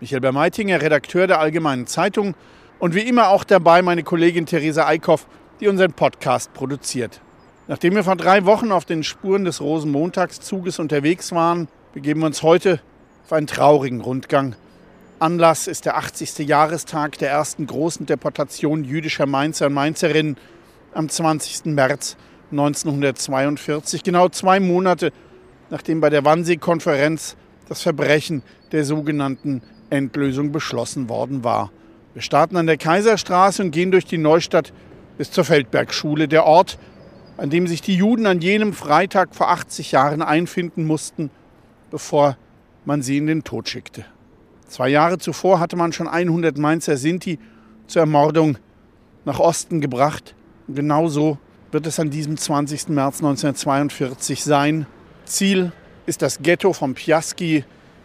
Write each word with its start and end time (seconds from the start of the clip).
Michael 0.00 0.20
Bermeitinger, 0.20 0.82
Redakteur 0.82 1.26
der 1.26 1.40
Allgemeinen 1.40 1.86
Zeitung 1.86 2.34
und 2.78 2.94
wie 2.94 3.00
immer 3.00 3.28
auch 3.28 3.44
dabei 3.44 3.80
meine 3.82 4.02
Kollegin 4.02 4.46
Theresa 4.46 4.86
Eickhoff, 4.86 5.26
die 5.60 5.68
unseren 5.68 5.92
Podcast 5.92 6.52
produziert. 6.52 7.20
Nachdem 7.66 7.94
wir 7.94 8.04
vor 8.04 8.16
drei 8.16 8.44
Wochen 8.44 8.72
auf 8.72 8.84
den 8.84 9.02
Spuren 9.02 9.44
des 9.44 9.60
Rosenmontagszuges 9.60 10.78
unterwegs 10.78 11.32
waren, 11.32 11.68
begeben 11.94 12.20
wir 12.20 12.26
uns 12.26 12.42
heute 12.42 12.80
auf 13.24 13.32
einen 13.32 13.46
traurigen 13.46 14.00
Rundgang. 14.00 14.54
Anlass 15.18 15.66
ist 15.66 15.86
der 15.86 15.96
80. 15.96 16.46
Jahrestag 16.46 17.18
der 17.18 17.30
ersten 17.30 17.66
großen 17.66 18.04
Deportation 18.04 18.84
jüdischer 18.84 19.26
Mainzer 19.26 19.66
und 19.66 19.72
Mainzerinnen 19.72 20.36
am 20.92 21.08
20. 21.08 21.66
März 21.66 22.16
1942, 22.50 24.02
genau 24.02 24.28
zwei 24.28 24.60
Monate 24.60 25.12
nachdem 25.70 26.00
bei 26.00 26.10
der 26.10 26.24
Wannsee-Konferenz 26.24 27.36
das 27.68 27.82
Verbrechen 27.82 28.42
der 28.72 28.84
sogenannten 28.84 29.62
Endlösung 29.90 30.52
beschlossen 30.52 31.08
worden 31.08 31.44
war. 31.44 31.70
Wir 32.14 32.22
starten 32.22 32.56
an 32.56 32.66
der 32.66 32.78
Kaiserstraße 32.78 33.62
und 33.62 33.70
gehen 33.70 33.90
durch 33.90 34.06
die 34.06 34.18
Neustadt 34.18 34.72
bis 35.18 35.30
zur 35.30 35.44
Feldbergschule, 35.44 36.28
der 36.28 36.44
Ort, 36.44 36.78
an 37.36 37.50
dem 37.50 37.66
sich 37.66 37.82
die 37.82 37.96
Juden 37.96 38.26
an 38.26 38.40
jenem 38.40 38.72
Freitag 38.72 39.34
vor 39.34 39.50
80 39.50 39.92
Jahren 39.92 40.22
einfinden 40.22 40.86
mussten, 40.86 41.30
bevor 41.90 42.36
man 42.84 43.02
sie 43.02 43.18
in 43.18 43.26
den 43.26 43.44
Tod 43.44 43.68
schickte. 43.68 44.04
Zwei 44.68 44.88
Jahre 44.88 45.18
zuvor 45.18 45.60
hatte 45.60 45.76
man 45.76 45.92
schon 45.92 46.08
100 46.08 46.58
Mainzer 46.58 46.96
Sinti 46.96 47.38
zur 47.86 48.00
Ermordung 48.00 48.58
nach 49.24 49.38
Osten 49.38 49.80
gebracht. 49.80 50.34
Und 50.66 50.76
genauso 50.76 51.38
wird 51.70 51.86
es 51.86 52.00
an 52.00 52.10
diesem 52.10 52.36
20. 52.36 52.88
März 52.88 53.18
1942 53.18 54.42
sein. 54.42 54.86
Ziel 55.24 55.72
ist 56.06 56.22
das 56.22 56.40
Ghetto 56.40 56.72
von 56.72 56.94
Piaski 56.94 57.64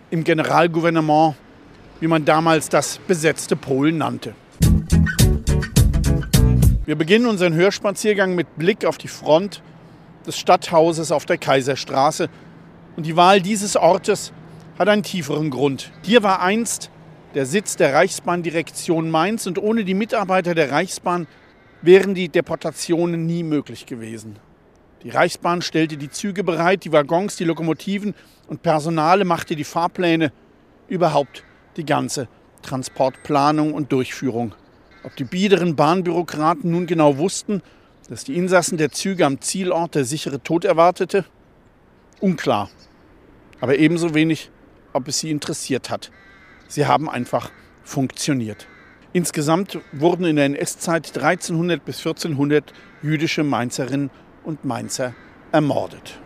im 0.10 0.24
Generalgouvernement 0.24 1.36
wie 2.02 2.08
man 2.08 2.26
damals 2.26 2.68
das 2.68 2.98
besetzte 2.98 3.56
Polen 3.56 4.00
nannte. 4.00 4.34
Wir 6.84 6.96
beginnen 6.96 7.28
unseren 7.28 7.54
Hörspaziergang 7.54 8.36
mit 8.36 8.58
Blick 8.58 8.86
auf 8.86 8.98
die 8.98 9.08
Front 9.08 9.62
des 10.26 10.38
Stadthauses 10.38 11.12
auf 11.12 11.26
der 11.26 11.38
Kaiserstraße. 11.38 12.28
Und 12.98 13.06
die 13.06 13.16
Wahl 13.16 13.40
dieses 13.40 13.78
Ortes 13.78 14.34
hat 14.78 14.90
einen 14.90 15.04
tieferen 15.04 15.52
Grund. 15.52 15.92
Hier 16.04 16.24
war 16.24 16.42
einst 16.42 16.90
der 17.36 17.46
Sitz 17.46 17.78
der 17.78 17.94
Reichsbahndirektion 17.94 19.10
Mainz 19.10 19.46
und 19.46 19.60
ohne 19.60 19.86
die 19.86 19.94
Mitarbeiter 19.94 20.56
der 20.56 20.72
Reichsbahn 20.72 21.28
wären 21.84 22.16
die 22.16 22.30
Deportationen 22.30 23.26
nie 23.28 23.44
möglich 23.44 23.86
gewesen. 23.86 24.38
Die 25.04 25.10
Reichsbahn 25.10 25.62
stellte 25.62 25.98
die 25.98 26.10
Züge 26.10 26.44
bereit, 26.44 26.84
die 26.84 26.92
Waggons, 26.92 27.36
die 27.36 27.44
Lokomotiven 27.44 28.16
und 28.48 28.64
Personale 28.64 29.24
machte 29.24 29.56
die 29.56 29.64
Fahrpläne. 29.64 30.32
Überhaupt 30.88 31.44
die 31.78 31.86
ganze 31.86 32.28
Transportplanung 32.62 33.74
und 33.74 33.92
Durchführung. 33.92 34.56
Ob 35.04 35.16
die 35.16 35.24
biederen 35.24 35.76
Bahnbürokraten 35.76 36.70
nun 36.70 36.86
genau 36.86 37.18
wussten, 37.18 37.62
dass 38.10 38.24
die 38.24 38.36
Insassen 38.36 38.78
der 38.78 38.92
Züge 38.92 39.26
am 39.26 39.42
Zielort 39.42 39.96
der 39.96 40.06
sichere 40.06 40.42
Tod 40.42 40.66
erwartete? 40.66 41.26
Unklar. 42.20 42.70
Aber 43.60 43.78
ebenso 43.78 44.14
wenig, 44.14 44.52
ob 44.94 45.08
es 45.08 45.20
sie 45.20 45.32
interessiert 45.32 45.90
hat. 45.90 46.12
Sie 46.68 46.86
haben 46.86 47.10
einfach 47.10 47.52
funktioniert. 47.84 48.68
Insgesamt 49.14 49.80
wurden 49.92 50.26
in 50.26 50.38
der 50.38 50.46
NS-Zeit 50.46 51.18
1300 51.18 51.84
bis 51.84 51.98
1400 51.98 52.72
jüdische 53.02 53.44
Mainzerinnen 53.44 54.10
und 54.44 54.64
Mainzer 54.64 55.14
ermordet. 55.52 56.20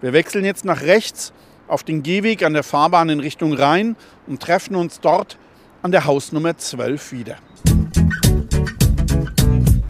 Wir 0.00 0.12
wechseln 0.12 0.44
jetzt 0.44 0.64
nach 0.64 0.82
rechts 0.82 1.32
auf 1.68 1.82
den 1.82 2.02
Gehweg 2.02 2.42
an 2.42 2.52
der 2.52 2.62
Fahrbahn 2.62 3.08
in 3.08 3.20
Richtung 3.20 3.52
Rhein 3.52 3.96
und 4.26 4.42
treffen 4.42 4.76
uns 4.76 5.00
dort 5.00 5.38
an 5.82 5.92
der 5.92 6.04
Hausnummer 6.04 6.56
12 6.56 7.12
wieder. 7.12 7.36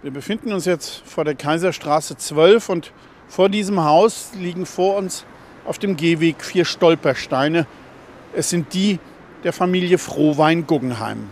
Wir 0.02 0.10
befinden 0.10 0.52
uns 0.52 0.64
jetzt 0.64 1.02
vor 1.04 1.24
der 1.24 1.34
Kaiserstraße 1.34 2.16
12 2.16 2.68
und 2.68 2.92
vor 3.28 3.48
diesem 3.48 3.82
Haus 3.82 4.30
liegen 4.38 4.66
vor 4.66 4.96
uns 4.96 5.24
auf 5.64 5.78
dem 5.78 5.96
Gehweg 5.96 6.44
vier 6.44 6.64
Stolpersteine. 6.64 7.66
Es 8.34 8.50
sind 8.50 8.72
die 8.72 9.00
der 9.42 9.52
Familie 9.52 9.98
Frohwein-Guggenheim. 9.98 11.28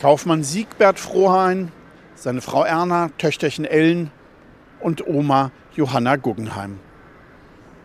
Kaufmann 0.00 0.42
Siegbert 0.42 0.98
Frohwein, 0.98 1.72
seine 2.14 2.40
Frau 2.40 2.64
Erna, 2.64 3.10
Töchterchen 3.18 3.64
Ellen 3.64 4.10
und 4.80 5.06
Oma 5.06 5.50
Johanna 5.74 6.16
Guggenheim. 6.16 6.78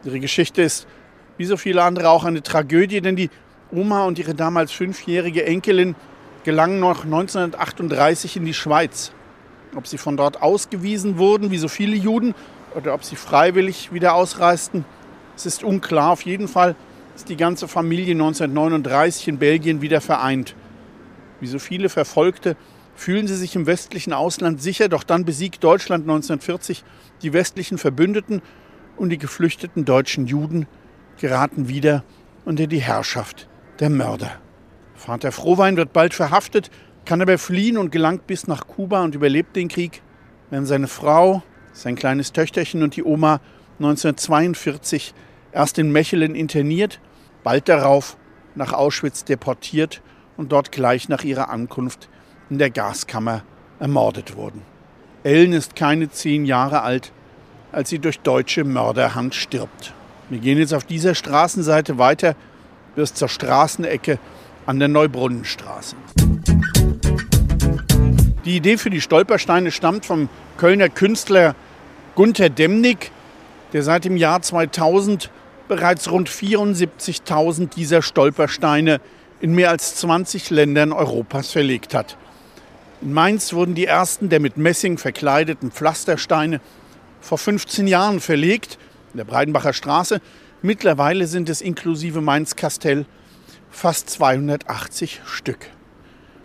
Ihre 0.03 0.19
Geschichte 0.19 0.61
ist 0.61 0.87
wie 1.39 1.45
so 1.45 1.55
viele 1.55 1.83
andere 1.83 2.09
auch 2.09 2.25
eine 2.25 2.43
Tragödie, 2.43 2.99
denn 2.99 3.15
die 3.15 3.29
Oma 3.71 4.03
und 4.03 4.19
ihre 4.19 4.35
damals 4.35 4.73
fünfjährige 4.73 5.45
Enkelin 5.45 5.95
gelangen 6.43 6.81
noch 6.81 7.05
1938 7.05 8.35
in 8.35 8.43
die 8.43 8.53
Schweiz. 8.53 9.13
Ob 9.73 9.87
sie 9.87 9.97
von 9.97 10.17
dort 10.17 10.41
ausgewiesen 10.41 11.17
wurden, 11.17 11.49
wie 11.49 11.57
so 11.57 11.69
viele 11.69 11.95
Juden, 11.95 12.35
oder 12.75 12.93
ob 12.93 13.05
sie 13.05 13.15
freiwillig 13.15 13.93
wieder 13.93 14.15
ausreisten, 14.15 14.83
es 15.37 15.45
ist 15.45 15.63
unklar. 15.63 16.11
Auf 16.11 16.23
jeden 16.23 16.49
Fall 16.49 16.75
ist 17.15 17.29
die 17.29 17.37
ganze 17.37 17.69
Familie 17.69 18.11
1939 18.11 19.29
in 19.29 19.37
Belgien 19.37 19.81
wieder 19.81 20.01
vereint. 20.01 20.55
Wie 21.39 21.47
so 21.47 21.57
viele 21.57 21.87
Verfolgte 21.87 22.57
fühlen 22.95 23.27
sie 23.27 23.37
sich 23.37 23.55
im 23.55 23.65
westlichen 23.65 24.11
Ausland 24.11 24.61
sicher, 24.61 24.89
doch 24.89 25.03
dann 25.03 25.23
besiegt 25.23 25.63
Deutschland 25.63 26.03
1940 26.03 26.83
die 27.21 27.31
westlichen 27.31 27.77
Verbündeten 27.77 28.41
und 28.97 29.09
die 29.09 29.17
geflüchteten 29.17 29.85
deutschen 29.85 30.27
Juden 30.27 30.67
geraten 31.19 31.67
wieder 31.67 32.03
unter 32.45 32.67
die 32.67 32.81
Herrschaft 32.81 33.47
der 33.79 33.89
Mörder. 33.89 34.31
Vater 34.95 35.31
Frohwein 35.31 35.77
wird 35.77 35.93
bald 35.93 36.13
verhaftet, 36.13 36.71
kann 37.05 37.21
aber 37.21 37.37
fliehen 37.37 37.77
und 37.77 37.91
gelangt 37.91 38.27
bis 38.27 38.47
nach 38.47 38.67
Kuba 38.67 39.03
und 39.03 39.15
überlebt 39.15 39.55
den 39.55 39.67
Krieg, 39.67 40.01
während 40.49 40.67
seine 40.67 40.87
Frau, 40.87 41.43
sein 41.71 41.95
kleines 41.95 42.33
Töchterchen 42.33 42.83
und 42.83 42.95
die 42.95 43.03
Oma 43.03 43.39
1942 43.79 45.13
erst 45.51 45.77
in 45.77 45.91
Mechelen 45.91 46.35
interniert, 46.35 46.99
bald 47.43 47.69
darauf 47.69 48.17
nach 48.55 48.73
Auschwitz 48.73 49.23
deportiert 49.23 50.01
und 50.37 50.51
dort 50.51 50.71
gleich 50.71 51.09
nach 51.09 51.23
ihrer 51.23 51.49
Ankunft 51.49 52.09
in 52.49 52.57
der 52.57 52.69
Gaskammer 52.69 53.43
ermordet 53.79 54.35
wurden. 54.35 54.61
Ellen 55.23 55.53
ist 55.53 55.75
keine 55.75 56.09
zehn 56.09 56.45
Jahre 56.45 56.81
alt, 56.81 57.11
als 57.71 57.89
sie 57.89 57.99
durch 57.99 58.19
deutsche 58.19 58.63
Mörderhand 58.63 59.35
stirbt. 59.35 59.93
Wir 60.29 60.37
gehen 60.37 60.59
jetzt 60.59 60.75
auf 60.75 60.83
dieser 60.83 61.15
Straßenseite 61.15 61.97
weiter 61.97 62.35
bis 62.95 63.15
zur 63.15 63.29
Straßenecke 63.29 64.19
an 64.67 64.77
der 64.77 64.87
Neubrunnenstraße. 64.87 65.95
Die 68.45 68.55
Idee 68.55 68.77
für 68.77 68.91
die 68.91 69.01
Stolpersteine 69.01 69.71
stammt 69.71 70.05
vom 70.05 70.29
Kölner 70.57 70.89
Künstler 70.89 71.55
Gunther 72.13 72.49
Demnig, 72.49 73.11
der 73.73 73.81
seit 73.81 74.05
dem 74.05 74.17
Jahr 74.17 74.41
2000 74.41 75.31
bereits 75.67 76.11
rund 76.11 76.29
74.000 76.29 77.69
dieser 77.73 78.03
Stolpersteine 78.03 79.01
in 79.39 79.53
mehr 79.53 79.71
als 79.71 79.95
20 79.95 80.51
Ländern 80.51 80.91
Europas 80.91 81.51
verlegt 81.51 81.95
hat. 81.95 82.17
In 83.01 83.13
Mainz 83.13 83.53
wurden 83.53 83.73
die 83.73 83.85
ersten 83.85 84.29
der 84.29 84.39
mit 84.39 84.57
Messing 84.57 84.99
verkleideten 84.99 85.71
Pflastersteine 85.71 86.61
vor 87.21 87.37
15 87.37 87.87
Jahren 87.87 88.19
verlegt 88.19 88.77
in 89.13 89.17
der 89.17 89.25
Breidenbacher 89.25 89.73
Straße. 89.73 90.21
Mittlerweile 90.61 91.27
sind 91.27 91.49
es 91.49 91.61
inklusive 91.61 92.21
Mainz-Kastell 92.21 93.05
fast 93.69 94.09
280 94.09 95.21
Stück. 95.25 95.67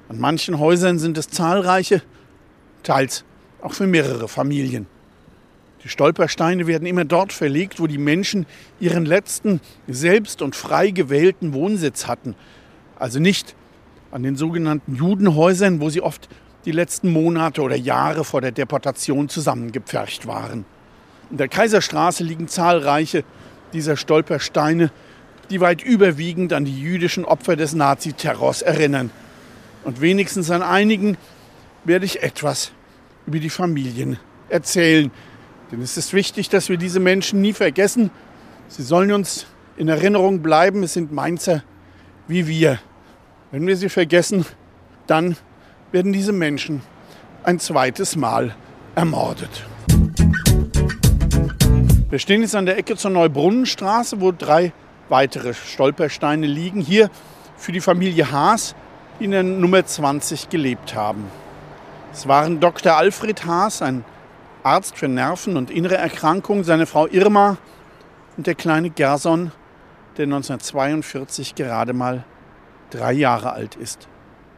An 0.09 0.19
manchen 0.19 0.59
Häusern 0.59 0.99
sind 0.99 1.19
es 1.19 1.29
zahlreiche, 1.29 2.03
teils 2.83 3.25
auch 3.63 3.73
für 3.73 3.87
mehrere 3.87 4.29
Familien. 4.29 4.87
Die 5.83 5.89
Stolpersteine 5.89 6.67
werden 6.67 6.87
immer 6.87 7.05
dort 7.05 7.33
verlegt, 7.33 7.79
wo 7.81 7.87
die 7.87 7.99
Menschen 7.99 8.47
ihren 8.81 9.05
letzten 9.05 9.61
selbst 9.87 10.41
und 10.41 10.57
frei 10.57 10.91
gewählten 10.91 11.53
Wohnsitz 11.53 12.07
hatten. 12.07 12.35
Also 12.97 13.21
nicht 13.21 13.55
an 14.11 14.23
den 14.23 14.37
sogenannten 14.37 14.95
Judenhäusern, 14.95 15.81
wo 15.81 15.91
sie 15.91 16.01
oft 16.01 16.29
die 16.65 16.73
letzten 16.73 17.13
Monate 17.13 17.61
oder 17.61 17.77
Jahre 17.77 18.25
vor 18.25 18.41
der 18.41 18.53
Deportation 18.53 19.29
zusammengepfercht 19.29 20.27
waren. 20.27 20.65
In 21.31 21.37
der 21.37 21.49
Kaiserstraße 21.49 22.23
liegen 22.25 22.49
zahlreiche 22.49 23.25
dieser 23.73 23.97
Stolpersteine, 23.97 24.91
die 25.51 25.61
weit 25.61 25.83
überwiegend 25.83 26.53
an 26.53 26.65
die 26.65 26.81
jüdischen 26.81 27.25
Opfer 27.25 27.57
des 27.57 27.75
Naziterrors 27.75 28.63
erinnern. 28.63 29.11
Und 29.85 30.01
wenigstens 30.01 30.51
an 30.51 30.63
einigen 30.63 31.17
werde 31.85 32.07
ich 32.07 32.23
etwas 32.23 32.73
über 33.27 33.39
die 33.39 33.51
Familien 33.51 34.19
erzählen, 34.49 35.11
denn 35.71 35.83
es 35.83 35.97
ist 35.97 36.13
wichtig, 36.13 36.49
dass 36.49 36.69
wir 36.69 36.77
diese 36.77 37.01
Menschen 37.01 37.41
nie 37.41 37.53
vergessen. 37.53 38.11
Sie 38.69 38.83
sollen 38.83 39.13
uns 39.13 39.47
in 39.77 39.89
Erinnerung 39.89 40.41
bleiben. 40.41 40.83
Es 40.83 40.93
sind 40.93 41.13
Mainzer 41.13 41.65
wie 42.29 42.47
wir. 42.47 42.79
Wenn 43.51 43.67
wir 43.67 43.77
sie 43.77 43.89
vergessen, 43.89 44.47
dann 45.07 45.37
werden 45.93 46.13
diese 46.13 46.33
Menschen 46.33 46.83
ein 47.43 47.59
zweites 47.59 48.17
Mal 48.17 48.55
ermordet. 48.95 49.67
Wir 52.15 52.21
stehen 52.21 52.43
jetzt 52.43 52.55
an 52.55 52.65
der 52.65 52.79
Ecke 52.79 52.95
zur 52.95 53.11
Neubrunnenstraße, 53.11 54.21
wo 54.21 54.31
drei 54.31 54.73
weitere 55.09 55.53
Stolpersteine 55.53 56.47
liegen. 56.47 56.81
Hier 56.81 57.11
für 57.57 57.73
die 57.73 57.81
Familie 57.81 58.31
Haas, 58.31 58.77
die 59.19 59.25
in 59.25 59.33
der 59.33 59.43
Nummer 59.43 59.85
20 59.85 60.49
gelebt 60.49 60.95
haben. 60.95 61.25
Es 62.13 62.29
waren 62.29 62.61
Dr. 62.61 62.97
Alfred 62.97 63.45
Haas, 63.47 63.83
ein 63.83 64.05
Arzt 64.63 64.97
für 64.97 65.09
Nerven 65.09 65.57
und 65.57 65.73
innere 65.73 65.97
Erkrankungen, 65.97 66.63
seine 66.63 66.87
Frau 66.87 67.09
Irma 67.09 67.59
und 68.37 68.47
der 68.47 68.55
kleine 68.55 68.91
Gerson, 68.91 69.51
der 70.17 70.27
1942 70.27 71.57
gerade 71.57 71.95
mal 71.95 72.23
drei 72.91 73.13
Jahre 73.13 73.55
alt 73.55 73.75
ist. 73.75 74.07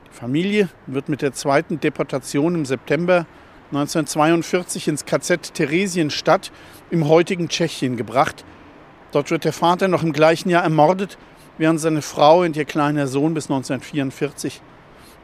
Die 0.08 0.14
Familie 0.14 0.68
wird 0.86 1.08
mit 1.08 1.22
der 1.22 1.32
zweiten 1.32 1.80
Deportation 1.80 2.54
im 2.54 2.66
September 2.66 3.24
1942 3.72 4.88
ins 4.88 5.06
KZ 5.06 5.54
Theresienstadt 5.54 6.52
im 6.90 7.08
heutigen 7.08 7.48
Tschechien 7.48 7.96
gebracht. 7.96 8.44
Dort 9.12 9.30
wird 9.30 9.44
der 9.44 9.52
Vater 9.52 9.88
noch 9.88 10.02
im 10.02 10.12
gleichen 10.12 10.50
Jahr 10.50 10.64
ermordet, 10.64 11.18
während 11.58 11.80
seine 11.80 12.02
Frau 12.02 12.42
und 12.42 12.56
ihr 12.56 12.64
kleiner 12.64 13.06
Sohn 13.06 13.34
bis 13.34 13.44
1944 13.44 14.60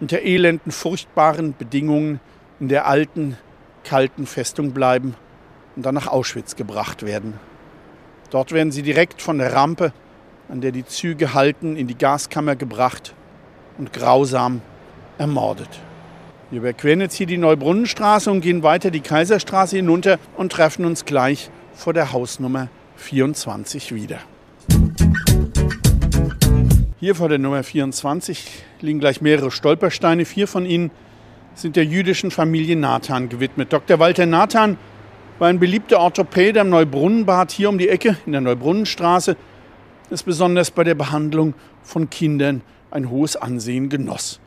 unter 0.00 0.20
elenden, 0.20 0.72
furchtbaren 0.72 1.54
Bedingungen 1.56 2.20
in 2.58 2.68
der 2.68 2.86
alten 2.86 3.36
kalten 3.84 4.26
Festung 4.26 4.72
bleiben 4.72 5.14
und 5.76 5.84
dann 5.84 5.94
nach 5.94 6.06
Auschwitz 6.06 6.56
gebracht 6.56 7.04
werden. 7.04 7.38
Dort 8.30 8.52
werden 8.52 8.72
sie 8.72 8.82
direkt 8.82 9.20
von 9.20 9.38
der 9.38 9.52
Rampe, 9.52 9.92
an 10.48 10.60
der 10.60 10.72
die 10.72 10.86
Züge 10.86 11.34
halten, 11.34 11.76
in 11.76 11.86
die 11.86 11.96
Gaskammer 11.96 12.56
gebracht 12.56 13.14
und 13.78 13.92
grausam 13.92 14.62
ermordet. 15.18 15.80
Wir 16.52 16.58
überqueren 16.58 17.00
jetzt 17.00 17.14
hier 17.14 17.26
die 17.26 17.38
Neubrunnenstraße 17.38 18.30
und 18.30 18.42
gehen 18.42 18.62
weiter 18.62 18.90
die 18.90 19.00
Kaiserstraße 19.00 19.76
hinunter 19.76 20.18
und 20.36 20.52
treffen 20.52 20.84
uns 20.84 21.06
gleich 21.06 21.48
vor 21.72 21.94
der 21.94 22.12
Hausnummer 22.12 22.68
24 22.96 23.94
wieder. 23.94 24.18
Hier 27.00 27.14
vor 27.14 27.30
der 27.30 27.38
Nummer 27.38 27.62
24 27.62 28.64
liegen 28.82 29.00
gleich 29.00 29.22
mehrere 29.22 29.50
Stolpersteine. 29.50 30.26
Vier 30.26 30.46
von 30.46 30.66
ihnen 30.66 30.90
sind 31.54 31.74
der 31.76 31.86
jüdischen 31.86 32.30
Familie 32.30 32.76
Nathan 32.76 33.30
gewidmet. 33.30 33.72
Dr. 33.72 33.98
Walter 33.98 34.26
Nathan 34.26 34.76
war 35.38 35.48
ein 35.48 35.58
beliebter 35.58 36.00
Orthopäde 36.00 36.60
am 36.60 36.68
Neubrunnenbad 36.68 37.50
hier 37.50 37.70
um 37.70 37.78
die 37.78 37.88
Ecke 37.88 38.18
in 38.26 38.32
der 38.32 38.42
Neubrunnenstraße, 38.42 39.38
das 40.10 40.22
besonders 40.22 40.70
bei 40.70 40.84
der 40.84 40.96
Behandlung 40.96 41.54
von 41.82 42.10
Kindern 42.10 42.60
ein 42.90 43.08
hohes 43.08 43.36
Ansehen 43.36 43.88
genoss. 43.88 44.41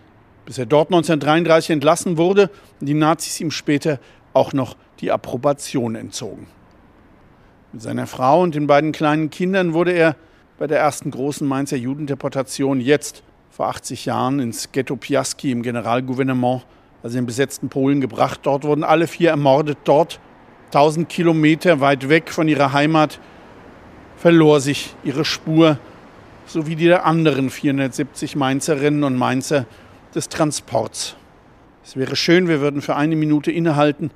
Bis 0.46 0.58
er 0.58 0.66
dort 0.66 0.90
1933 0.90 1.72
entlassen 1.72 2.18
wurde 2.18 2.50
und 2.80 2.88
die 2.88 2.94
Nazis 2.94 3.40
ihm 3.40 3.52
später 3.52 4.00
auch 4.34 4.54
noch 4.54 4.76
die 5.00 5.12
Approbation 5.12 5.96
entzogen. 5.96 6.48
Mit 7.74 7.82
seiner 7.82 8.08
Frau 8.08 8.42
und 8.42 8.56
den 8.56 8.68
beiden 8.68 8.92
kleinen 8.92 9.30
Kindern 9.30 9.74
wurde 9.74 9.92
er 9.92 10.16
bei 10.58 10.68
der 10.68 10.80
ersten 10.80 11.12
großen 11.12 11.48
Mainzer 11.48 11.78
Judendeportation 11.78 12.80
jetzt 12.80 13.24
vor 13.50 13.68
80 13.68 14.06
Jahren 14.06 14.40
ins 14.40 14.72
Ghetto 14.72 14.96
Piaski 14.96 15.52
im 15.52 15.64
Generalgouvernement 15.64 16.64
also 17.06 17.20
in 17.20 17.28
besetzten 17.28 17.70
Polen 17.70 18.02
gebracht. 18.02 18.40
Dort 18.44 18.64
wurden 18.64 18.84
alle 18.84 19.06
vier 19.06 19.30
ermordet. 19.30 19.78
Dort, 19.84 20.20
1000 20.68 21.08
Kilometer 21.08 21.80
weit 21.80 22.10
weg 22.10 22.32
von 22.32 22.48
ihrer 22.48 22.74
Heimat, 22.74 23.20
verlor 24.18 24.60
sich 24.60 24.96
ihre 25.04 25.24
Spur, 25.24 25.78
so 26.48 26.66
wie 26.66 26.76
die 26.76 26.86
der 26.86 27.06
anderen 27.06 27.52
470 27.52 28.36
Mainzerinnen 28.36 29.04
und 29.04 29.18
Mainzer 29.18 29.68
des 30.16 30.30
Transports. 30.30 31.16
Es 31.84 31.96
wäre 31.98 32.16
schön, 32.16 32.48
wir 32.48 32.62
würden 32.62 32.82
für 32.82 32.96
eine 32.96 33.16
Minute 33.16 33.52
innehalten, 33.52 34.12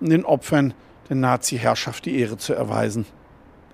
um 0.00 0.08
den 0.08 0.24
Opfern 0.24 0.74
der 1.08 1.16
Nazi-Herrschaft 1.16 2.06
die 2.06 2.18
Ehre 2.18 2.38
zu 2.38 2.54
erweisen. 2.54 3.04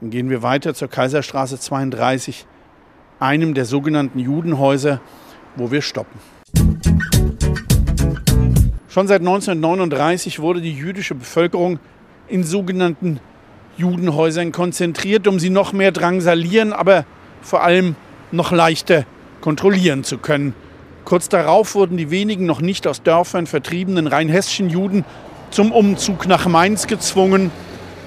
Dann 0.00 0.10
gehen 0.10 0.30
wir 0.30 0.42
weiter 0.42 0.74
zur 0.74 0.88
Kaiserstraße 0.88 1.60
32, 1.60 2.46
einem 3.20 3.54
der 3.54 3.66
sogenannten 3.66 4.18
Judenhäuser, 4.18 5.00
wo 5.54 5.70
wir 5.70 5.82
stoppen. 5.82 6.18
Schon 8.88 9.06
seit 9.06 9.20
1939 9.20 10.40
wurde 10.40 10.62
die 10.62 10.72
jüdische 10.72 11.14
Bevölkerung 11.14 11.78
in 12.28 12.42
sogenannten 12.42 13.20
Judenhäusern 13.76 14.52
konzentriert, 14.52 15.28
um 15.28 15.38
sie 15.38 15.50
noch 15.50 15.74
mehr 15.74 15.92
drangsalieren, 15.92 16.72
aber 16.72 17.04
vor 17.42 17.62
allem 17.62 17.94
noch 18.32 18.50
leichter 18.52 19.04
kontrollieren 19.42 20.02
zu 20.02 20.18
können. 20.18 20.54
Kurz 21.06 21.28
darauf 21.28 21.76
wurden 21.76 21.96
die 21.96 22.10
wenigen 22.10 22.46
noch 22.46 22.60
nicht 22.60 22.88
aus 22.88 23.00
Dörfern 23.00 23.46
vertriebenen 23.46 24.08
rheinhessischen 24.08 24.68
Juden 24.68 25.04
zum 25.50 25.70
Umzug 25.70 26.26
nach 26.26 26.48
Mainz 26.48 26.88
gezwungen, 26.88 27.52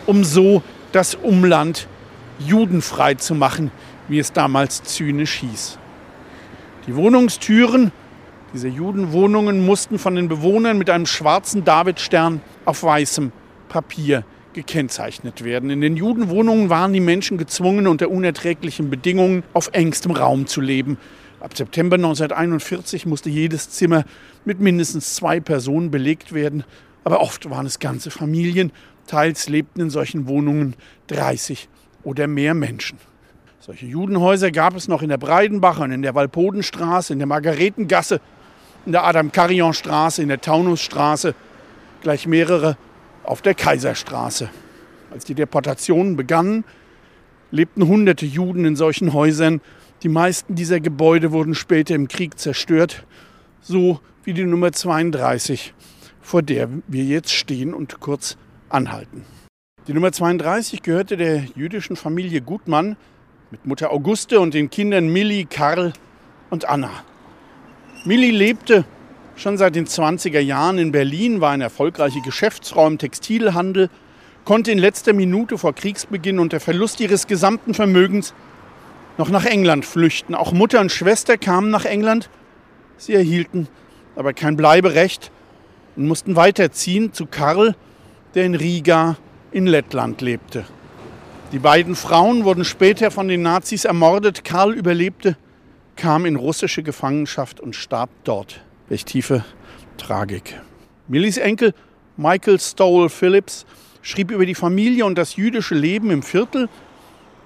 um 0.06 0.26
so 0.26 0.64
das 0.92 1.16
Umland 1.16 1.88
judenfrei 2.40 3.14
zu 3.14 3.36
machen, 3.36 3.72
wie 4.10 4.20
es 4.20 4.34
damals 4.34 4.84
zynisch 4.84 5.36
hieß. 5.36 5.80
Die 6.88 6.96
Wohnungstüren 6.98 7.94
diese 8.54 8.68
Judenwohnungen 8.68 9.66
mussten 9.66 9.98
von 9.98 10.16
den 10.16 10.28
Bewohnern 10.28 10.78
mit 10.78 10.90
einem 10.90 11.06
schwarzen 11.06 11.64
Davidstern 11.64 12.42
auf 12.66 12.84
weißem 12.84 13.32
Papier 13.70 14.26
gekennzeichnet 14.52 15.46
werden. 15.46 15.70
In 15.70 15.80
den 15.80 15.96
Judenwohnungen 15.96 16.70
waren 16.70 16.92
die 16.92 17.00
Menschen 17.00 17.38
gezwungen, 17.38 17.88
unter 17.88 18.10
unerträglichen 18.10 18.90
Bedingungen 18.90 19.44
auf 19.54 19.70
engstem 19.72 20.12
Raum 20.12 20.48
zu 20.48 20.60
leben. 20.60 20.98
Ab 21.40 21.56
September 21.56 21.96
1941 21.96 23.06
musste 23.06 23.30
jedes 23.30 23.70
Zimmer 23.70 24.04
mit 24.46 24.60
mindestens 24.60 25.16
zwei 25.16 25.40
Personen 25.40 25.90
belegt 25.92 26.34
werden, 26.34 26.64
aber 27.04 27.22
oft 27.22 27.50
waren 27.50 27.66
es 27.66 27.80
ganze 27.80 28.12
Familien. 28.12 28.72
Teils 29.08 29.48
lebten 29.48 29.82
in 29.82 29.90
solchen 29.90 30.28
Wohnungen 30.28 30.76
30 31.08 31.70
oder 32.04 32.28
mehr 32.28 32.54
Menschen. 32.54 32.98
Solche 33.60 33.86
Judenhäuser 33.86 34.52
gab 34.52 34.76
es 34.76 34.88
noch 34.88 35.02
in 35.02 35.10
der 35.10 35.18
Breidenbach 35.18 35.80
und 35.80 35.92
in 35.92 36.02
der 36.02 36.16
Walpodenstraße, 36.16 37.14
in 37.14 37.20
der 37.20 37.28
Margaretengasse 37.28 38.20
in 38.86 38.92
der 38.94 39.06
Adam-Carillon-Straße, 39.06 40.22
in 40.22 40.30
der 40.30 40.42
Taunusstraße, 40.42 41.36
gleich 42.02 42.28
mehrere 42.28 42.78
auf 43.24 43.42
der 43.42 43.54
Kaiserstraße. 43.54 44.50
Als 45.12 45.26
die 45.26 45.36
Deportationen 45.36 46.16
begannen, 46.16 46.64
lebten 47.52 47.88
hunderte 47.88 48.26
Juden 48.26 48.66
in 48.66 48.76
solchen 48.76 49.14
Häusern. 49.14 49.62
Die 50.02 50.10
meisten 50.10 50.56
dieser 50.56 50.80
Gebäude 50.80 51.34
wurden 51.34 51.56
später 51.56 51.94
im 51.94 52.08
Krieg 52.08 52.40
zerstört, 52.40 53.06
so 53.62 54.00
wie 54.24 54.34
die 54.34 54.46
Nummer 54.46 54.72
32, 54.72 55.74
vor 56.22 56.42
der 56.42 56.70
wir 56.88 57.04
jetzt 57.04 57.34
stehen 57.34 57.74
und 57.74 58.00
kurz 58.00 58.38
anhalten. 58.70 59.26
Die 59.88 59.94
Nummer 59.94 60.14
32 60.14 60.84
gehörte 60.84 61.18
der 61.18 61.44
jüdischen 61.54 61.98
Familie 61.98 62.40
Gutmann 62.40 62.96
mit 63.52 63.66
Mutter 63.66 63.92
Auguste 63.92 64.40
und 64.40 64.54
den 64.54 64.70
Kindern 64.70 65.10
Milli, 65.12 65.46
Karl 65.50 65.92
und 66.50 66.70
Anna. 66.70 66.92
Milli 68.06 68.32
lebte 68.32 68.86
schon 69.36 69.58
seit 69.58 69.76
den 69.76 69.86
20er 69.86 70.40
Jahren 70.40 70.78
in 70.78 70.94
Berlin, 70.94 71.42
war 71.42 71.52
eine 71.52 71.66
erfolgreiche 71.66 72.22
Geschäftsfrau 72.22 72.88
im 72.88 73.00
Textilhandel, 73.00 73.90
konnte 74.46 74.72
in 74.72 74.78
letzter 74.78 75.12
Minute 75.12 75.58
vor 75.58 75.76
Kriegsbeginn 75.76 76.40
unter 76.40 76.62
Verlust 76.62 77.02
ihres 77.02 77.28
gesamten 77.28 77.74
Vermögens 77.74 78.34
noch 79.20 79.30
nach 79.30 79.44
England 79.46 79.86
flüchten. 79.86 80.34
Auch 80.34 80.54
Mutter 80.54 80.80
und 80.80 80.94
Schwester 80.94 81.38
kamen 81.38 81.70
nach 81.70 81.84
England. 81.84 82.30
Sie 82.98 83.14
erhielten 83.14 83.68
aber 84.16 84.32
kein 84.32 84.56
Bleiberecht 84.56 85.30
und 85.98 86.08
mussten 86.08 86.38
weiterziehen 86.38 87.12
zu 87.12 87.26
Karl, 87.26 87.76
der 88.34 88.46
in 88.46 88.56
Riga 88.56 89.18
in 89.52 89.68
Lettland 89.68 90.22
lebte. 90.22 90.64
Die 91.52 91.60
beiden 91.60 91.96
Frauen 91.96 92.46
wurden 92.46 92.64
später 92.64 93.12
von 93.12 93.28
den 93.28 93.42
Nazis 93.42 93.84
ermordet. 93.84 94.46
Karl 94.46 94.74
überlebte 94.74 95.36
kam 95.98 96.26
in 96.26 96.38
russische 96.38 96.82
Gefangenschaft 96.82 97.60
und 97.60 97.76
starb 97.76 98.10
dort. 98.24 98.62
Welch 98.88 99.04
tiefe 99.04 99.44
Tragik. 99.98 100.62
Millis 101.10 101.36
Enkel 101.36 101.74
Michael 102.16 102.58
Stowell 102.58 103.10
Phillips 103.10 103.66
schrieb 104.02 104.32
über 104.32 104.46
die 104.46 104.56
Familie 104.56 105.06
und 105.06 105.18
das 105.18 105.36
jüdische 105.36 105.76
Leben 105.76 106.10
im 106.10 106.24
Viertel 106.24 106.70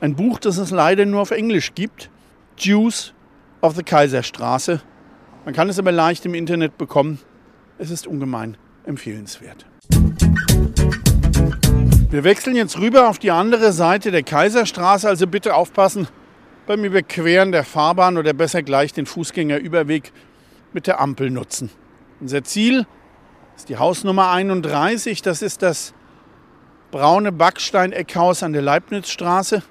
ein 0.03 0.15
Buch, 0.17 0.37
das 0.37 0.57
es 0.57 0.69
leider 0.69 1.05
nur 1.05 1.21
auf 1.21 1.31
Englisch 1.31 1.75
gibt. 1.75 2.09
Jews 2.57 3.13
of 3.61 3.77
the 3.77 3.83
Kaiserstraße. 3.83 4.81
Man 5.45 5.53
kann 5.53 5.69
es 5.69 5.79
aber 5.79 5.93
leicht 5.93 6.25
im 6.25 6.33
Internet 6.33 6.77
bekommen. 6.77 7.19
Es 7.77 7.89
ist 7.89 8.05
ungemein 8.05 8.57
empfehlenswert. 8.85 9.65
Wir 12.09 12.25
wechseln 12.25 12.57
jetzt 12.57 12.77
rüber 12.79 13.07
auf 13.07 13.17
die 13.17 13.31
andere 13.31 13.71
Seite 13.71 14.11
der 14.11 14.23
Kaiserstraße, 14.23 15.07
also 15.07 15.25
bitte 15.25 15.55
aufpassen 15.55 16.09
beim 16.67 16.83
Überqueren 16.83 17.53
der 17.53 17.63
Fahrbahn 17.63 18.17
oder 18.17 18.33
besser 18.33 18.61
gleich 18.61 18.91
den 18.91 19.05
Fußgängerüberweg 19.05 20.11
mit 20.73 20.85
der 20.85 20.99
Ampel 20.99 21.29
nutzen. 21.29 21.69
Unser 22.19 22.43
Ziel 22.43 22.85
ist 23.55 23.69
die 23.69 23.77
Hausnummer 23.77 24.31
31, 24.31 25.21
das 25.21 25.41
ist 25.41 25.61
das 25.61 25.93
braune 26.91 27.31
Backstein-Eckhaus 27.31 28.43
an 28.43 28.51
der 28.51 28.63
Leibnizstraße, 28.63 29.63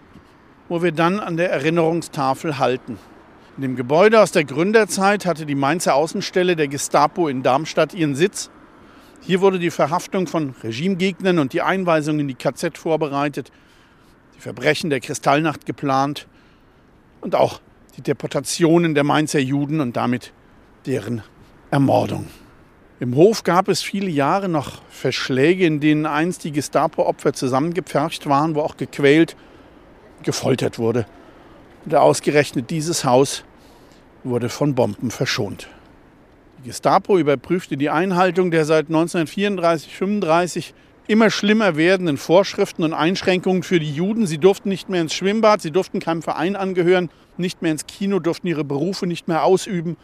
wo 0.72 0.82
wir 0.82 0.92
dann 0.92 1.20
an 1.20 1.36
der 1.36 1.50
Erinnerungstafel 1.50 2.58
halten. 2.58 2.96
In 3.56 3.62
dem 3.62 3.76
Gebäude 3.76 4.22
aus 4.22 4.32
der 4.32 4.44
Gründerzeit 4.44 5.26
hatte 5.26 5.44
die 5.44 5.54
Mainzer 5.54 5.94
Außenstelle 5.94 6.56
der 6.56 6.66
Gestapo 6.66 7.28
in 7.28 7.42
Darmstadt 7.42 7.92
ihren 7.92 8.14
Sitz. 8.14 8.48
Hier 9.20 9.42
wurde 9.42 9.58
die 9.58 9.70
Verhaftung 9.70 10.26
von 10.26 10.54
Regimegegnern 10.62 11.38
und 11.38 11.52
die 11.52 11.60
Einweisung 11.60 12.20
in 12.20 12.26
die 12.26 12.36
KZ 12.36 12.78
vorbereitet, 12.78 13.52
die 14.34 14.40
Verbrechen 14.40 14.88
der 14.88 15.00
Kristallnacht 15.00 15.66
geplant 15.66 16.26
und 17.20 17.34
auch 17.34 17.60
die 17.98 18.02
Deportationen 18.02 18.94
der 18.94 19.04
Mainzer 19.04 19.40
Juden 19.40 19.82
und 19.82 19.94
damit 19.94 20.32
deren 20.86 21.20
Ermordung. 21.70 22.28
Im 22.98 23.14
Hof 23.14 23.44
gab 23.44 23.68
es 23.68 23.82
viele 23.82 24.08
Jahre 24.08 24.48
noch 24.48 24.80
Verschläge, 24.88 25.66
in 25.66 25.80
denen 25.80 26.06
einst 26.06 26.44
die 26.44 26.52
Gestapo-Opfer 26.52 27.34
zusammengepfercht 27.34 28.26
waren, 28.26 28.54
wo 28.54 28.62
auch 28.62 28.78
gequält, 28.78 29.36
gefoltert 30.22 30.78
wurde. 30.78 31.06
Und 31.84 31.94
ausgerechnet 31.94 32.70
dieses 32.70 33.04
Haus 33.04 33.44
wurde 34.24 34.48
von 34.48 34.74
Bomben 34.74 35.10
verschont. 35.10 35.68
Die 36.58 36.68
Gestapo 36.68 37.18
überprüfte 37.18 37.76
die 37.76 37.90
Einhaltung 37.90 38.50
der 38.50 38.64
seit 38.64 38.88
1934-35 38.88 40.72
immer 41.08 41.30
schlimmer 41.30 41.76
werdenden 41.76 42.16
Vorschriften 42.16 42.84
und 42.84 42.92
Einschränkungen 42.92 43.64
für 43.64 43.80
die 43.80 43.92
Juden. 43.92 44.26
Sie 44.26 44.38
durften 44.38 44.68
nicht 44.68 44.88
mehr 44.88 45.00
ins 45.00 45.14
Schwimmbad, 45.14 45.60
sie 45.60 45.72
durften 45.72 45.98
keinem 45.98 46.22
Verein 46.22 46.54
angehören, 46.54 47.10
nicht 47.36 47.62
mehr 47.62 47.72
ins 47.72 47.86
Kino, 47.86 48.20
durften 48.20 48.46
ihre 48.46 48.64
Berufe 48.64 49.06
nicht 49.06 49.26
mehr 49.26 49.42
ausüben 49.42 49.96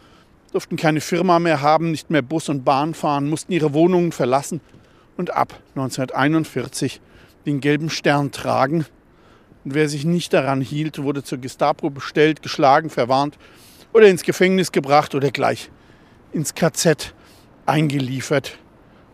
durften 0.51 0.75
keine 0.75 1.01
Firma 1.01 1.39
mehr 1.39 1.61
haben, 1.61 1.91
nicht 1.91 2.09
mehr 2.09 2.21
Bus 2.21 2.49
und 2.49 2.65
Bahn 2.65 2.93
fahren, 2.93 3.29
mussten 3.29 3.51
ihre 3.51 3.73
Wohnungen 3.73 4.11
verlassen 4.11 4.61
und 5.17 5.33
ab 5.33 5.53
1941 5.75 7.01
den 7.45 7.61
gelben 7.61 7.89
Stern 7.89 8.31
tragen. 8.31 8.85
Und 9.65 9.73
wer 9.73 9.89
sich 9.89 10.05
nicht 10.05 10.33
daran 10.33 10.61
hielt, 10.61 11.01
wurde 11.03 11.23
zur 11.23 11.37
Gestapo 11.37 11.89
bestellt, 11.89 12.41
geschlagen, 12.41 12.89
verwarnt 12.89 13.37
oder 13.93 14.07
ins 14.07 14.23
Gefängnis 14.23 14.71
gebracht 14.71 15.15
oder 15.15 15.31
gleich 15.31 15.69
ins 16.31 16.55
KZ 16.55 17.13
eingeliefert 17.65 18.57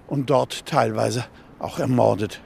und 0.07 0.29
dort 0.29 0.65
teilweise 0.65 1.25
auch 1.59 1.79
ermordet. 1.79 2.41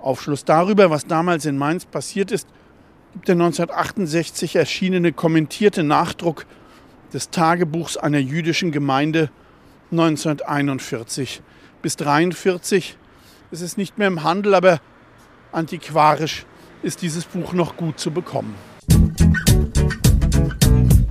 Aufschluss 0.00 0.44
darüber, 0.44 0.90
was 0.90 1.06
damals 1.06 1.44
in 1.44 1.58
Mainz 1.58 1.84
passiert 1.84 2.30
ist, 2.30 2.48
gibt 3.12 3.28
der 3.28 3.34
1968 3.34 4.56
erschienene 4.56 5.12
kommentierte 5.12 5.82
Nachdruck 5.82 6.46
des 7.12 7.30
Tagebuchs 7.30 7.96
einer 7.96 8.18
jüdischen 8.18 8.70
Gemeinde 8.70 9.30
1941 9.90 11.42
bis 11.82 11.94
1943. 11.94 12.96
Es 13.50 13.60
ist 13.60 13.78
nicht 13.78 13.98
mehr 13.98 14.08
im 14.08 14.22
Handel, 14.22 14.54
aber 14.54 14.80
antiquarisch 15.52 16.44
ist 16.82 17.02
dieses 17.02 17.24
Buch 17.24 17.52
noch 17.52 17.76
gut 17.76 17.98
zu 17.98 18.10
bekommen. 18.10 18.54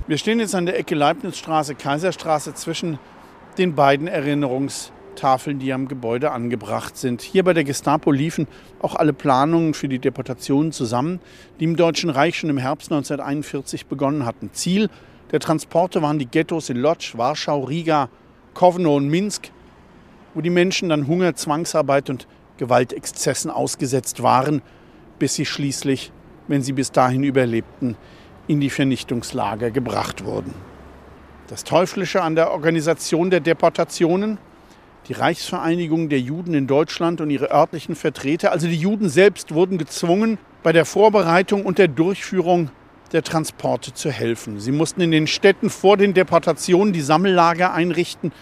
Wir 0.06 0.16
stehen 0.16 0.40
jetzt 0.40 0.54
an 0.54 0.66
der 0.66 0.78
Ecke 0.78 0.94
Leibnizstraße, 0.94 1.74
Kaiserstraße 1.74 2.54
zwischen 2.54 2.98
den 3.58 3.74
beiden 3.74 4.06
Erinnerungstafeln, 4.06 5.58
die 5.58 5.72
am 5.72 5.88
Gebäude 5.88 6.30
angebracht 6.30 6.96
sind. 6.96 7.20
Hier 7.20 7.44
bei 7.44 7.52
der 7.52 7.64
Gestapo 7.64 8.10
liefen 8.10 8.46
auch 8.80 8.94
alle 8.94 9.12
Planungen 9.12 9.74
für 9.74 9.88
die 9.88 9.98
Deportation 9.98 10.72
zusammen, 10.72 11.20
die 11.60 11.64
im 11.64 11.76
Deutschen 11.76 12.08
Reich 12.08 12.38
schon 12.38 12.50
im 12.50 12.58
Herbst 12.58 12.90
1941 12.90 13.86
begonnen 13.86 14.24
hatten. 14.24 14.50
Ziel 14.52 14.88
der 15.30 15.40
Transporte 15.40 16.00
waren 16.00 16.18
die 16.18 16.26
Ghettos 16.26 16.70
in 16.70 16.78
Lodz, 16.78 17.12
Warschau, 17.18 17.64
Riga, 17.64 18.08
Kowno 18.54 18.96
und 18.96 19.08
Minsk, 19.08 19.50
wo 20.32 20.40
die 20.40 20.48
Menschen 20.48 20.88
dann 20.88 21.06
Hunger, 21.06 21.34
Zwangsarbeit 21.34 22.08
und 22.08 22.26
Gewaltexzessen 22.56 23.50
ausgesetzt 23.50 24.22
waren, 24.22 24.62
bis 25.18 25.34
sie 25.34 25.46
schließlich, 25.46 26.12
wenn 26.46 26.62
sie 26.62 26.72
bis 26.72 26.92
dahin 26.92 27.24
überlebten, 27.24 27.96
in 28.46 28.60
die 28.60 28.70
Vernichtungslager 28.70 29.70
gebracht 29.70 30.24
wurden. 30.24 30.54
Das 31.48 31.64
Teuflische 31.64 32.22
an 32.22 32.34
der 32.34 32.50
Organisation 32.50 33.30
der 33.30 33.40
Deportationen, 33.40 34.38
die 35.08 35.14
Reichsvereinigung 35.14 36.08
der 36.08 36.20
Juden 36.20 36.54
in 36.54 36.66
Deutschland 36.66 37.20
und 37.20 37.30
ihre 37.30 37.50
örtlichen 37.50 37.94
Vertreter, 37.94 38.52
also 38.52 38.66
die 38.66 38.76
Juden 38.76 39.08
selbst, 39.08 39.54
wurden 39.54 39.78
gezwungen, 39.78 40.38
bei 40.62 40.72
der 40.72 40.84
Vorbereitung 40.84 41.64
und 41.64 41.78
der 41.78 41.88
Durchführung 41.88 42.70
der 43.12 43.22
Transporte 43.22 43.94
zu 43.94 44.10
helfen. 44.10 44.60
Sie 44.60 44.72
mussten 44.72 45.00
in 45.00 45.10
den 45.10 45.26
Städten 45.26 45.70
vor 45.70 45.96
den 45.96 46.12
Deportationen 46.12 46.92
die 46.92 47.00
Sammellager 47.00 47.72
einrichten, 47.72 48.32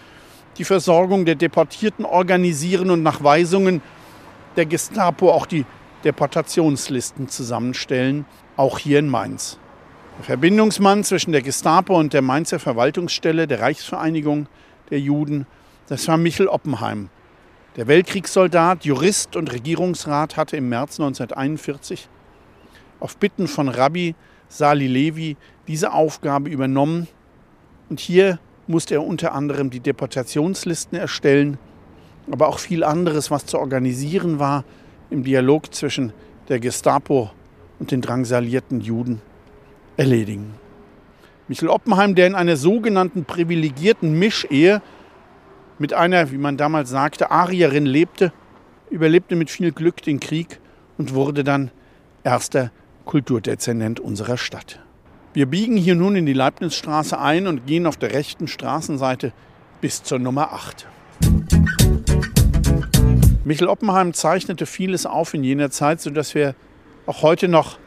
die 0.58 0.64
Versorgung 0.64 1.24
der 1.24 1.34
Deportierten 1.34 2.04
organisieren 2.04 2.90
und 2.90 3.02
nach 3.02 3.22
Weisungen 3.22 3.82
der 4.56 4.66
Gestapo 4.66 5.30
auch 5.30 5.46
die 5.46 5.66
Deportationslisten 6.06 7.28
zusammenstellen, 7.28 8.26
auch 8.56 8.78
hier 8.78 9.00
in 9.00 9.08
Mainz. 9.08 9.58
Der 10.18 10.24
Verbindungsmann 10.24 11.02
zwischen 11.02 11.32
der 11.32 11.42
Gestapo 11.42 11.98
und 11.98 12.12
der 12.12 12.22
Mainzer 12.22 12.60
Verwaltungsstelle 12.60 13.48
der 13.48 13.60
Reichsvereinigung 13.60 14.46
der 14.90 15.00
Juden, 15.00 15.46
das 15.88 16.06
war 16.06 16.16
Michel 16.16 16.46
Oppenheim. 16.46 17.10
Der 17.74 17.88
Weltkriegssoldat, 17.88 18.84
Jurist 18.84 19.34
und 19.34 19.52
Regierungsrat 19.52 20.36
hatte 20.36 20.56
im 20.56 20.68
März 20.68 21.00
1941 21.00 22.08
auf 23.00 23.16
Bitten 23.16 23.48
von 23.48 23.68
Rabbi 23.68 24.14
Sali 24.48 24.86
Levi 24.86 25.36
diese 25.66 25.92
Aufgabe 25.92 26.48
übernommen. 26.48 27.08
Und 27.90 27.98
hier 27.98 28.38
musste 28.68 28.94
er 28.94 29.04
unter 29.04 29.32
anderem 29.32 29.70
die 29.70 29.80
Deportationslisten 29.80 30.96
erstellen, 30.96 31.58
aber 32.30 32.46
auch 32.46 32.60
viel 32.60 32.84
anderes, 32.84 33.32
was 33.32 33.44
zu 33.44 33.58
organisieren 33.58 34.38
war 34.38 34.62
im 35.16 35.24
Dialog 35.24 35.74
zwischen 35.74 36.12
der 36.50 36.60
Gestapo 36.60 37.30
und 37.78 37.90
den 37.90 38.02
drangsalierten 38.02 38.82
Juden, 38.82 39.22
erledigen. 39.96 40.54
Michel 41.48 41.68
Oppenheim, 41.68 42.14
der 42.14 42.26
in 42.26 42.34
einer 42.34 42.56
sogenannten 42.56 43.24
privilegierten 43.24 44.18
Mischehe 44.18 44.82
mit 45.78 45.94
einer, 45.94 46.30
wie 46.32 46.36
man 46.36 46.58
damals 46.58 46.90
sagte, 46.90 47.30
Arierin 47.30 47.86
lebte, 47.86 48.30
überlebte 48.90 49.36
mit 49.36 49.48
viel 49.48 49.72
Glück 49.72 50.02
den 50.02 50.20
Krieg 50.20 50.60
und 50.98 51.14
wurde 51.14 51.44
dann 51.44 51.70
erster 52.22 52.70
Kulturdezernent 53.06 54.00
unserer 54.00 54.36
Stadt. 54.36 54.80
Wir 55.32 55.46
biegen 55.46 55.78
hier 55.78 55.94
nun 55.94 56.14
in 56.14 56.26
die 56.26 56.34
Leibnizstraße 56.34 57.18
ein 57.18 57.46
und 57.46 57.66
gehen 57.66 57.86
auf 57.86 57.96
der 57.96 58.12
rechten 58.12 58.48
Straßenseite 58.48 59.32
bis 59.80 60.02
zur 60.02 60.18
Nummer 60.18 60.52
8. 60.52 60.86
Michel 63.46 63.68
Oppenheim 63.68 64.12
zeichnete 64.12 64.66
vieles 64.66 65.06
auf 65.06 65.32
in 65.32 65.44
jener 65.44 65.70
Zeit, 65.70 66.00
sodass 66.00 66.34
wir 66.34 66.56
auch 67.06 67.22
heute 67.22 67.46
noch 67.46 67.78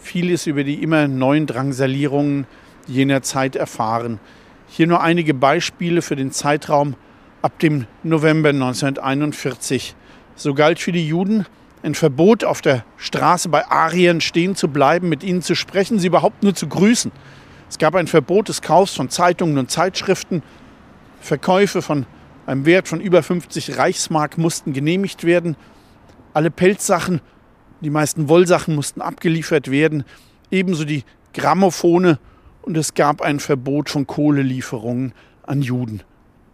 vieles 0.00 0.46
über 0.46 0.62
die 0.62 0.84
immer 0.84 1.08
neuen 1.08 1.48
Drangsalierungen 1.48 2.46
jener 2.86 3.20
Zeit 3.20 3.56
erfahren. 3.56 4.20
Hier 4.68 4.86
nur 4.86 5.00
einige 5.00 5.34
Beispiele 5.34 6.00
für 6.00 6.14
den 6.14 6.30
Zeitraum 6.30 6.94
ab 7.42 7.58
dem 7.58 7.88
November 8.04 8.50
1941. 8.50 9.96
So 10.36 10.54
galt 10.54 10.78
für 10.78 10.92
die 10.92 11.08
Juden 11.08 11.44
ein 11.82 11.96
Verbot, 11.96 12.44
auf 12.44 12.60
der 12.60 12.84
Straße 12.96 13.48
bei 13.48 13.66
Arien 13.66 14.20
stehen 14.20 14.54
zu 14.54 14.68
bleiben, 14.68 15.08
mit 15.08 15.24
ihnen 15.24 15.42
zu 15.42 15.56
sprechen, 15.56 15.98
sie 15.98 16.06
überhaupt 16.06 16.44
nur 16.44 16.54
zu 16.54 16.68
grüßen. 16.68 17.10
Es 17.68 17.78
gab 17.78 17.96
ein 17.96 18.06
Verbot 18.06 18.48
des 18.48 18.62
Kaufs 18.62 18.94
von 18.94 19.10
Zeitungen 19.10 19.58
und 19.58 19.72
Zeitschriften. 19.72 20.44
Verkäufe 21.20 21.82
von 21.82 22.06
einem 22.50 22.66
Wert 22.66 22.88
von 22.88 23.00
über 23.00 23.22
50 23.22 23.78
Reichsmark 23.78 24.36
mussten 24.36 24.72
genehmigt 24.72 25.24
werden. 25.24 25.56
Alle 26.34 26.50
Pelzsachen, 26.50 27.20
die 27.80 27.90
meisten 27.90 28.28
Wollsachen 28.28 28.74
mussten 28.74 29.00
abgeliefert 29.00 29.70
werden. 29.70 30.04
Ebenso 30.50 30.84
die 30.84 31.04
Grammophone. 31.32 32.18
Und 32.62 32.76
es 32.76 32.94
gab 32.94 33.22
ein 33.22 33.40
Verbot 33.40 33.88
von 33.88 34.06
Kohlelieferungen 34.06 35.12
an 35.44 35.62
Juden. 35.62 36.02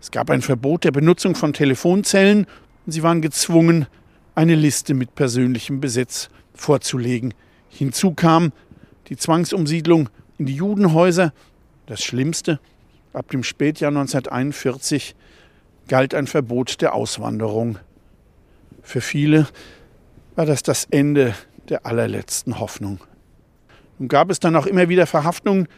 Es 0.00 0.10
gab 0.10 0.30
ein 0.30 0.42
Verbot 0.42 0.84
der 0.84 0.92
Benutzung 0.92 1.34
von 1.34 1.52
Telefonzellen. 1.52 2.46
Und 2.84 2.92
sie 2.92 3.02
waren 3.02 3.22
gezwungen, 3.22 3.86
eine 4.34 4.54
Liste 4.54 4.92
mit 4.92 5.14
persönlichem 5.14 5.80
Besitz 5.80 6.28
vorzulegen. 6.54 7.32
Hinzu 7.70 8.12
kam 8.12 8.52
die 9.08 9.16
Zwangsumsiedlung 9.16 10.10
in 10.36 10.44
die 10.44 10.56
Judenhäuser 10.56 11.32
Das 11.86 12.02
Schlimmste, 12.02 12.60
ab 13.14 13.30
dem 13.30 13.42
Spätjahr 13.42 13.88
1941 13.88 15.14
galt 15.88 16.14
ein 16.14 16.26
Verbot 16.26 16.80
der 16.80 16.94
Auswanderung. 16.94 17.78
Für 18.82 19.00
viele 19.00 19.46
war 20.34 20.46
das 20.46 20.62
das 20.62 20.86
Ende 20.90 21.34
der 21.68 21.86
allerletzten 21.86 22.58
Hoffnung. 22.58 23.00
Und 23.98 24.08
gab 24.08 24.30
es 24.30 24.40
dann 24.40 24.56
auch 24.56 24.66
immer 24.66 24.88
wieder 24.88 25.06
Verhaftungen, 25.06 25.68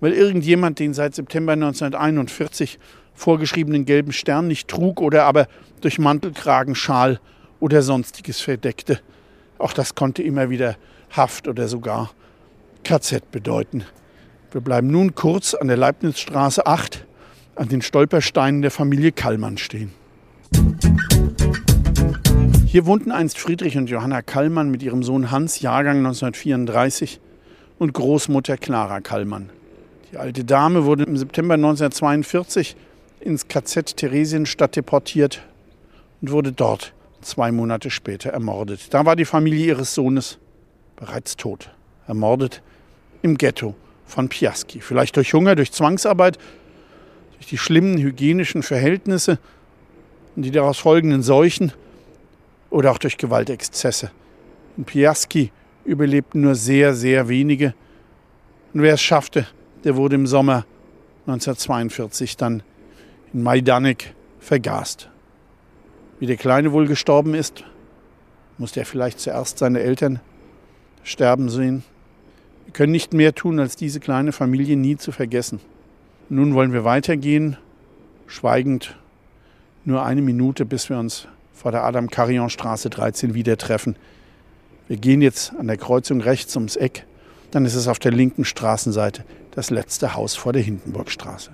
weil 0.00 0.12
irgendjemand 0.12 0.78
den 0.78 0.94
seit 0.94 1.14
September 1.14 1.52
1941 1.52 2.78
vorgeschriebenen 3.14 3.84
gelben 3.84 4.12
Stern 4.12 4.48
nicht 4.48 4.68
trug 4.68 5.00
oder 5.00 5.24
aber 5.24 5.46
durch 5.80 5.98
Mantelkragen, 5.98 6.74
Schal 6.74 7.20
oder 7.60 7.82
sonstiges 7.82 8.40
verdeckte. 8.40 9.00
Auch 9.58 9.72
das 9.72 9.94
konnte 9.94 10.22
immer 10.22 10.50
wieder 10.50 10.76
Haft 11.10 11.48
oder 11.48 11.68
sogar 11.68 12.10
KZ 12.82 13.30
bedeuten. 13.30 13.84
Wir 14.52 14.60
bleiben 14.60 14.90
nun 14.90 15.14
kurz 15.14 15.54
an 15.54 15.68
der 15.68 15.76
Leibnizstraße 15.76 16.66
8 16.66 17.06
an 17.54 17.68
den 17.68 17.82
Stolpersteinen 17.82 18.62
der 18.62 18.70
Familie 18.70 19.12
Kallmann 19.12 19.58
stehen. 19.58 19.92
Hier 22.66 22.86
wohnten 22.86 23.10
einst 23.10 23.38
Friedrich 23.38 23.76
und 23.76 23.90
Johanna 23.90 24.22
Kallmann 24.22 24.70
mit 24.70 24.82
ihrem 24.82 25.02
Sohn 25.02 25.30
Hans, 25.30 25.60
Jahrgang 25.60 25.98
1934, 25.98 27.20
und 27.78 27.94
Großmutter 27.94 28.56
Clara 28.56 29.00
Kallmann. 29.00 29.50
Die 30.12 30.18
alte 30.18 30.44
Dame 30.44 30.84
wurde 30.84 31.04
im 31.04 31.16
September 31.16 31.54
1942 31.54 32.76
ins 33.20 33.48
KZ 33.48 33.96
Theresienstadt 33.96 34.76
deportiert 34.76 35.42
und 36.20 36.30
wurde 36.30 36.52
dort 36.52 36.92
zwei 37.22 37.52
Monate 37.52 37.90
später 37.90 38.30
ermordet. 38.30 38.92
Da 38.94 39.04
war 39.04 39.16
die 39.16 39.24
Familie 39.24 39.66
ihres 39.66 39.94
Sohnes 39.94 40.38
bereits 40.96 41.36
tot, 41.36 41.70
ermordet 42.06 42.62
im 43.22 43.36
Ghetto 43.36 43.74
von 44.06 44.28
Piaski. 44.28 44.80
Vielleicht 44.80 45.16
durch 45.16 45.32
Hunger, 45.32 45.54
durch 45.54 45.72
Zwangsarbeit, 45.72 46.38
durch 47.40 47.48
die 47.48 47.58
schlimmen 47.58 47.96
hygienischen 47.96 48.62
Verhältnisse 48.62 49.38
und 50.36 50.42
die 50.42 50.50
daraus 50.50 50.78
folgenden 50.78 51.22
Seuchen 51.22 51.72
oder 52.68 52.90
auch 52.90 52.98
durch 52.98 53.16
Gewaltexzesse. 53.16 54.10
In 54.76 54.84
Piaski 54.84 55.50
überlebten 55.86 56.42
nur 56.42 56.54
sehr, 56.54 56.92
sehr 56.92 57.30
wenige. 57.30 57.72
Und 58.74 58.82
wer 58.82 58.92
es 58.92 59.00
schaffte, 59.00 59.46
der 59.84 59.96
wurde 59.96 60.16
im 60.16 60.26
Sommer 60.26 60.66
1942 61.20 62.36
dann 62.36 62.62
in 63.32 63.42
Majdanek 63.42 64.14
vergast. 64.38 65.08
Wie 66.18 66.26
der 66.26 66.36
Kleine 66.36 66.72
wohl 66.72 66.86
gestorben 66.86 67.32
ist, 67.32 67.64
musste 68.58 68.80
er 68.80 68.86
vielleicht 68.86 69.18
zuerst 69.18 69.56
seine 69.56 69.80
Eltern 69.80 70.20
sterben 71.04 71.48
sehen. 71.48 71.84
Wir 72.66 72.74
können 72.74 72.92
nicht 72.92 73.14
mehr 73.14 73.34
tun, 73.34 73.58
als 73.60 73.76
diese 73.76 73.98
kleine 73.98 74.32
Familie 74.32 74.76
nie 74.76 74.98
zu 74.98 75.10
vergessen. 75.10 75.60
Nun 76.32 76.54
wollen 76.54 76.72
wir 76.72 76.84
weitergehen, 76.84 77.56
schweigend, 78.28 78.96
nur 79.84 80.04
eine 80.04 80.22
Minute, 80.22 80.64
bis 80.64 80.88
wir 80.88 80.96
uns 80.96 81.26
vor 81.52 81.72
der 81.72 81.82
Adam-Carillon-Straße 81.82 82.88
13 82.88 83.34
wieder 83.34 83.56
treffen. 83.56 83.96
Wir 84.86 84.96
gehen 84.96 85.22
jetzt 85.22 85.52
an 85.58 85.66
der 85.66 85.76
Kreuzung 85.76 86.20
rechts 86.20 86.54
ums 86.54 86.76
Eck, 86.76 87.04
dann 87.50 87.64
ist 87.64 87.74
es 87.74 87.88
auf 87.88 87.98
der 87.98 88.12
linken 88.12 88.44
Straßenseite 88.44 89.24
das 89.50 89.70
letzte 89.70 90.14
Haus 90.14 90.36
vor 90.36 90.52
der 90.52 90.62
Hindenburgstraße. 90.62 91.50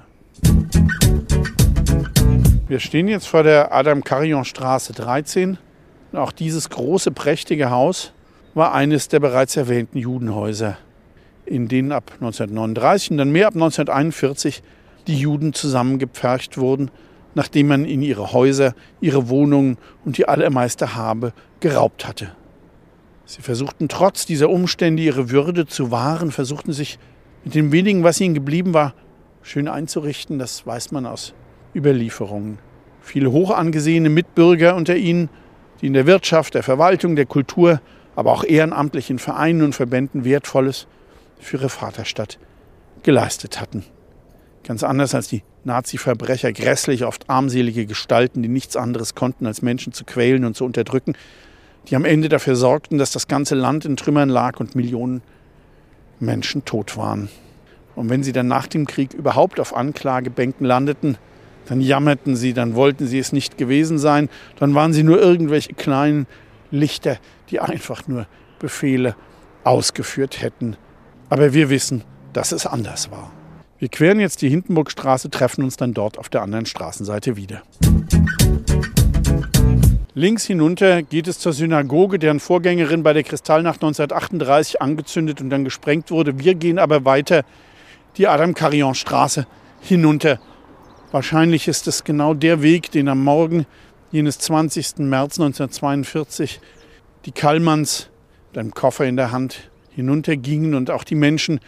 Wir 2.68 2.78
stehen 2.78 3.09
jetzt 3.09 3.28
vor 3.28 3.45
der 3.45 3.73
Adam-Carillon-Straße 3.73 4.92
13. 4.92 5.56
Und 6.12 6.18
auch 6.18 6.33
dieses 6.33 6.68
große, 6.68 7.12
prächtige 7.12 7.71
Haus 7.71 8.12
war 8.52 8.75
eines 8.75 9.09
der 9.09 9.21
bereits 9.21 9.56
erwähnten 9.56 9.97
Judenhäuser, 9.97 10.76
in 11.47 11.69
denen 11.69 11.93
ab 11.93 12.12
1939 12.15 13.12
und 13.12 13.19
dann 13.19 13.31
mehr 13.31 13.47
ab 13.47 13.55
1941 13.55 14.62
die 15.07 15.19
Juden 15.19 15.53
zusammengepfercht 15.53 16.59
wurden, 16.59 16.91
nachdem 17.35 17.69
man 17.69 17.85
in 17.85 18.02
ihre 18.02 18.32
Häuser, 18.32 18.75
ihre 19.00 19.28
Wohnungen 19.28 19.78
und 20.04 20.19
die 20.19 20.28
allermeiste 20.28 20.95
Habe 20.95 21.32
geraubt 21.61 22.06
hatte. 22.06 22.32
Sie 23.25 23.43
versuchten 23.43 23.89
trotz 23.89 24.26
dieser 24.26 24.50
Umstände 24.50 25.02
ihre 25.02 25.30
Würde 25.30 25.67
zu 25.67 25.91
wahren, 25.91 26.30
versuchten 26.30 26.73
sich 26.73 26.99
mit 27.45 27.54
dem 27.54 27.73
wenigen, 27.73 28.04
was 28.04 28.21
ihnen 28.21 28.35
geblieben 28.35 28.75
war, 28.75 28.95
schön 29.43 29.69
einzurichten. 29.69 30.39
Das 30.39 30.67
weiß 30.67 30.93
man 30.93 31.06
aus 31.06 31.35
Überlieferungen. 31.75 32.59
Viele 33.00 33.30
hoch 33.30 33.50
angesehene 33.50 34.11
Mitbürger 34.11 34.75
unter 34.75 34.97
ihnen, 34.97 35.28
die 35.80 35.87
in 35.87 35.93
der 35.93 36.06
Wirtschaft, 36.06 36.54
der 36.54 36.63
Verwaltung, 36.63 37.17
der 37.17 37.26
Kultur, 37.26 37.80
aber 38.17 38.32
auch 38.32 38.45
ehrenamtlichen 38.45 39.19
Vereinen 39.19 39.63
und 39.63 39.75
Verbänden 39.75 40.25
Wertvolles 40.25 40.87
für 41.39 41.59
ihre 41.59 41.69
Vaterstadt 41.69 42.39
geleistet 43.03 43.61
hatten. 43.61 43.85
Ganz 44.65 44.83
anders 44.83 45.15
als 45.15 45.29
die 45.29 45.43
Nazi-Verbrecher, 45.65 46.53
grässlich, 46.53 47.05
oft 47.05 47.31
armselige 47.31 47.87
Gestalten, 47.87 48.43
die 48.43 48.49
nichts 48.49 48.77
anderes 48.77 49.15
konnten, 49.15 49.47
als 49.47 49.63
Menschen 49.63 49.93
zu 49.93 50.05
quälen 50.05 50.45
und 50.45 50.57
zu 50.57 50.65
unterdrücken, 50.65 51.15
die 51.89 51.97
am 51.97 52.05
Ende 52.05 52.29
dafür 52.29 52.57
sorgten, 52.57 52.99
dass 52.99 53.13
das 53.13 53.29
ganze 53.29 53.55
Land 53.55 53.85
in 53.85 53.97
Trümmern 53.97 54.29
lag 54.29 54.59
und 54.59 54.75
Millionen 54.75 55.23
Menschen 56.19 56.65
tot 56.65 56.97
waren. 56.97 57.29
Und 57.95 58.11
wenn 58.11 58.23
sie 58.23 58.33
dann 58.33 58.49
nach 58.49 58.67
dem 58.67 58.87
Krieg 58.87 59.15
überhaupt 59.15 59.61
auf 59.61 59.75
Anklagebänken 59.75 60.67
landeten, 60.67 61.17
dann 61.67 61.81
jammerten 61.81 62.37
sie, 62.37 62.53
dann 62.53 62.75
wollten 62.75 63.07
sie 63.07 63.19
es 63.19 63.33
nicht 63.33 63.59
gewesen 63.59 63.99
sein, 63.99 64.29
dann 64.59 64.75
waren 64.75 64.93
sie 64.93 65.03
nur 65.03 65.21
irgendwelche 65.21 65.75
kleinen 65.75 66.27
Lichter, 66.71 67.19
die 67.51 67.61
einfach 67.61 68.07
nur 68.07 68.27
Befehle 68.59 69.17
ausgeführt 69.65 70.43
hätten. 70.43 70.77
Aber 71.28 71.52
wir 71.52 71.71
wissen, 71.71 72.02
dass 72.32 72.52
es 72.52 72.67
anders 72.67 73.10
war. 73.10 73.30
Wir 73.78 73.89
queren 73.89 74.21
jetzt 74.21 74.43
die 74.43 74.49
Hindenburgstraße, 74.49 75.30
treffen 75.30 75.65
uns 75.65 75.76
dann 75.76 75.95
dort 75.95 76.19
auf 76.19 76.28
der 76.28 76.43
anderen 76.43 76.67
Straßenseite 76.67 77.36
wieder. 77.36 77.62
Links 80.15 80.47
hinunter 80.47 81.02
geht 81.02 81.28
es 81.28 81.39
zur 81.39 81.52
Synagoge, 81.52 82.19
deren 82.19 82.41
Vorgängerin 82.41 83.02
bei 83.02 83.12
der 83.12 83.23
Kristallnacht 83.23 83.82
1938 83.82 84.80
angezündet 84.80 85.41
und 85.41 85.50
dann 85.50 85.65
gesprengt 85.65 86.10
wurde. 86.10 86.39
Wir 86.39 86.54
gehen 86.54 86.78
aber 86.78 87.04
weiter 87.04 87.45
die 88.17 88.26
Adam-Carillon-Straße 88.26 89.47
hinunter 89.80 90.39
Wahrscheinlich 91.12 91.69
ist 91.69 91.86
es 91.86 92.02
genau 92.02 92.34
der 92.34 92.62
Weg, 92.62 92.91
den 92.91 93.08
am 93.08 93.23
Morgen 93.23 93.65
jenes 94.10 94.39
20. 94.39 94.99
März 94.99 95.39
1942 95.39 96.60
die 97.25 97.32
Kallmanns 97.32 98.10
mit 98.50 98.58
einem 98.58 98.75
Koffer 98.75 99.04
in 99.04 99.17
der 99.17 99.30
Hand 99.30 99.71
hinuntergingen 99.97 100.75
und 100.75 100.91
auch 100.91 101.02
die 101.02 101.15
Menschen, 101.15 101.59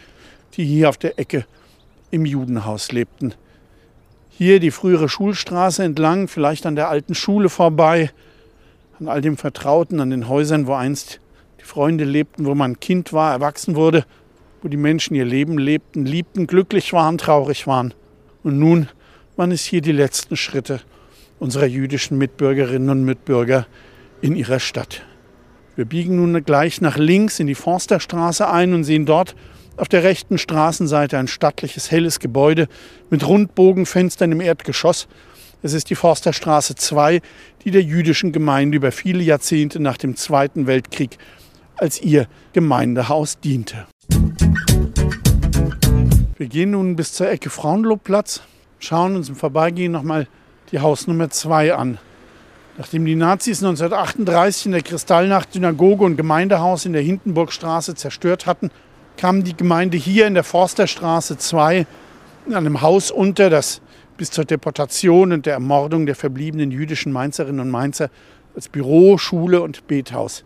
die 0.53 0.63
hier 0.63 0.87
auf 0.87 0.97
der 0.97 1.19
Ecke 1.19 1.45
im 2.11 2.25
Judenhaus 2.25 2.91
lebten. 2.91 3.33
Hier 4.29 4.59
die 4.59 4.71
frühere 4.71 5.09
Schulstraße 5.09 5.83
entlang, 5.83 6.27
vielleicht 6.27 6.65
an 6.65 6.75
der 6.75 6.89
alten 6.89 7.15
Schule 7.15 7.49
vorbei, 7.49 8.11
an 8.99 9.07
all 9.07 9.21
dem 9.21 9.35
Vertrauten, 9.35 9.99
an 9.99 10.11
den 10.11 10.29
Häusern, 10.29 10.67
wo 10.67 10.73
einst 10.73 11.19
die 11.59 11.65
Freunde 11.65 12.05
lebten, 12.05 12.45
wo 12.45 12.55
man 12.55 12.79
Kind 12.79 13.11
war, 13.11 13.33
erwachsen 13.33 13.75
wurde, 13.75 14.05
wo 14.61 14.67
die 14.67 14.77
Menschen 14.77 15.15
ihr 15.15 15.25
Leben 15.25 15.57
lebten, 15.57 16.05
liebten, 16.05 16.47
glücklich 16.47 16.93
waren, 16.93 17.17
traurig 17.17 17.67
waren. 17.67 17.93
Und 18.43 18.59
nun 18.59 18.87
waren 19.35 19.51
es 19.51 19.65
hier 19.65 19.81
die 19.81 19.91
letzten 19.91 20.37
Schritte 20.37 20.81
unserer 21.39 21.65
jüdischen 21.65 22.17
Mitbürgerinnen 22.17 22.89
und 22.89 23.05
Mitbürger 23.05 23.65
in 24.21 24.35
ihrer 24.35 24.59
Stadt. 24.59 25.01
Wir 25.79 25.85
biegen 25.85 26.17
nun 26.17 26.43
gleich 26.43 26.81
nach 26.81 26.97
links 26.97 27.39
in 27.39 27.47
die 27.47 27.55
Forsterstraße 27.55 28.49
ein 28.49 28.73
und 28.73 28.83
sehen 28.83 29.05
dort 29.05 29.33
auf 29.77 29.87
der 29.87 30.03
rechten 30.03 30.37
Straßenseite 30.37 31.17
ein 31.17 31.29
stattliches, 31.29 31.89
helles 31.89 32.19
Gebäude 32.19 32.67
mit 33.09 33.25
Rundbogenfenstern 33.25 34.33
im 34.33 34.41
Erdgeschoss. 34.41 35.07
Es 35.61 35.71
ist 35.71 35.89
die 35.89 35.95
Forsterstraße 35.95 36.75
2, 36.75 37.21
die 37.63 37.71
der 37.71 37.81
jüdischen 37.81 38.33
Gemeinde 38.33 38.75
über 38.75 38.91
viele 38.91 39.23
Jahrzehnte 39.23 39.79
nach 39.79 39.95
dem 39.95 40.17
Zweiten 40.17 40.67
Weltkrieg 40.67 41.17
als 41.77 42.01
ihr 42.01 42.27
Gemeindehaus 42.51 43.39
diente. 43.39 43.87
Wir 46.37 46.47
gehen 46.47 46.71
nun 46.71 46.97
bis 46.97 47.13
zur 47.13 47.29
Ecke 47.29 47.49
Frauenlobplatz 47.49 48.41
schauen 48.79 49.15
uns 49.15 49.29
im 49.29 49.35
Vorbeigehen 49.35 49.93
nochmal 49.93 50.27
die 50.73 50.79
Hausnummer 50.81 51.29
2 51.29 51.73
an. 51.73 51.99
Nachdem 52.79 53.03
die 53.03 53.15
Nazis 53.15 53.61
1938 53.61 54.67
in 54.67 54.71
der 54.71 54.81
Kristallnacht 54.81 55.51
Synagoge 55.51 56.05
und 56.05 56.15
Gemeindehaus 56.15 56.85
in 56.85 56.93
der 56.93 57.01
Hindenburgstraße 57.01 57.93
zerstört 57.93 58.45
hatten, 58.45 58.71
kam 59.17 59.43
die 59.43 59.53
Gemeinde 59.53 59.97
hier 59.97 60.27
in 60.27 60.33
der 60.33 60.45
Forsterstraße 60.45 61.37
2 61.37 61.85
in 62.47 62.53
einem 62.53 62.81
Haus 62.81 63.11
unter, 63.11 63.49
das 63.49 63.81
bis 64.15 64.31
zur 64.31 64.45
Deportation 64.45 65.33
und 65.33 65.45
der 65.45 65.55
Ermordung 65.55 66.05
der 66.05 66.15
verbliebenen 66.15 66.71
jüdischen 66.71 67.11
Mainzerinnen 67.11 67.59
und 67.59 67.69
Mainzer 67.69 68.09
als 68.55 68.69
Büro, 68.69 69.17
Schule 69.17 69.61
und 69.61 69.85
Bethaus 69.87 70.45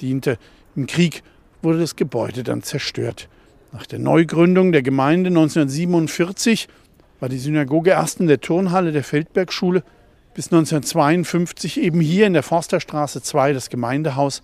diente. 0.00 0.38
Im 0.76 0.86
Krieg 0.86 1.22
wurde 1.60 1.80
das 1.80 1.96
Gebäude 1.96 2.44
dann 2.44 2.62
zerstört. 2.62 3.28
Nach 3.72 3.84
der 3.84 3.98
Neugründung 3.98 4.72
der 4.72 4.80
Gemeinde 4.80 5.28
1947 5.28 6.66
war 7.20 7.28
die 7.28 7.36
Synagoge 7.36 7.90
erst 7.90 8.20
in 8.20 8.26
der 8.26 8.40
Turnhalle 8.40 8.90
der 8.90 9.04
Feldbergschule 9.04 9.82
bis 10.34 10.46
1952 10.46 11.80
eben 11.80 12.00
hier 12.00 12.26
in 12.26 12.32
der 12.32 12.42
Forsterstraße 12.42 13.22
2 13.22 13.52
das 13.52 13.70
Gemeindehaus 13.70 14.42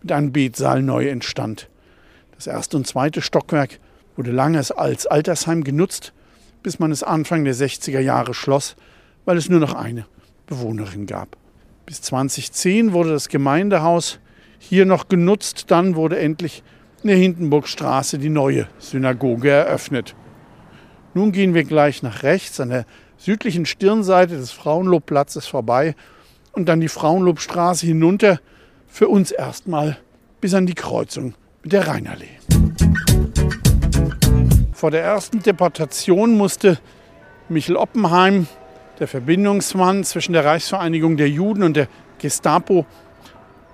mit 0.00 0.12
einem 0.12 0.32
Betsaal 0.32 0.82
neu 0.82 1.08
entstand. 1.08 1.68
Das 2.34 2.46
erste 2.46 2.76
und 2.76 2.86
zweite 2.86 3.20
Stockwerk 3.20 3.78
wurde 4.16 4.30
lange 4.30 4.58
als 4.58 5.06
Altersheim 5.06 5.64
genutzt 5.64 6.12
bis 6.64 6.78
man 6.78 6.90
es 6.90 7.02
Anfang 7.04 7.44
der 7.44 7.54
60er 7.54 8.00
Jahre 8.00 8.34
schloss, 8.34 8.74
weil 9.26 9.36
es 9.36 9.48
nur 9.48 9.60
noch 9.60 9.74
eine 9.74 10.06
Bewohnerin 10.46 11.06
gab. 11.06 11.36
Bis 11.86 12.00
2010 12.00 12.94
wurde 12.94 13.10
das 13.10 13.28
Gemeindehaus 13.28 14.18
hier 14.58 14.86
noch 14.86 15.08
genutzt, 15.08 15.66
dann 15.68 15.94
wurde 15.94 16.18
endlich 16.18 16.64
in 17.02 17.08
der 17.08 17.18
Hindenburgstraße 17.18 18.18
die 18.18 18.30
neue 18.30 18.66
Synagoge 18.78 19.50
eröffnet. 19.50 20.16
Nun 21.12 21.32
gehen 21.32 21.52
wir 21.52 21.64
gleich 21.64 22.02
nach 22.02 22.22
rechts 22.22 22.58
an 22.60 22.70
der 22.70 22.86
südlichen 23.16 23.66
Stirnseite 23.66 24.36
des 24.36 24.50
Frauenlobplatzes 24.50 25.46
vorbei 25.46 25.94
und 26.52 26.66
dann 26.68 26.80
die 26.80 26.88
Frauenlobstraße 26.88 27.86
hinunter, 27.86 28.40
für 28.86 29.08
uns 29.08 29.32
erstmal 29.32 29.98
bis 30.40 30.54
an 30.54 30.66
die 30.66 30.74
Kreuzung 30.74 31.34
mit 31.62 31.72
der 31.72 31.88
Rheinallee. 31.88 32.28
Vor 34.72 34.90
der 34.92 35.02
ersten 35.02 35.40
Deportation 35.40 36.36
musste 36.36 36.78
Michel 37.48 37.76
Oppenheim, 37.76 38.46
der 39.00 39.08
Verbindungsmann 39.08 40.04
zwischen 40.04 40.32
der 40.32 40.44
Reichsvereinigung 40.44 41.16
der 41.16 41.28
Juden 41.28 41.64
und 41.64 41.76
der 41.76 41.88
Gestapo, 42.18 42.86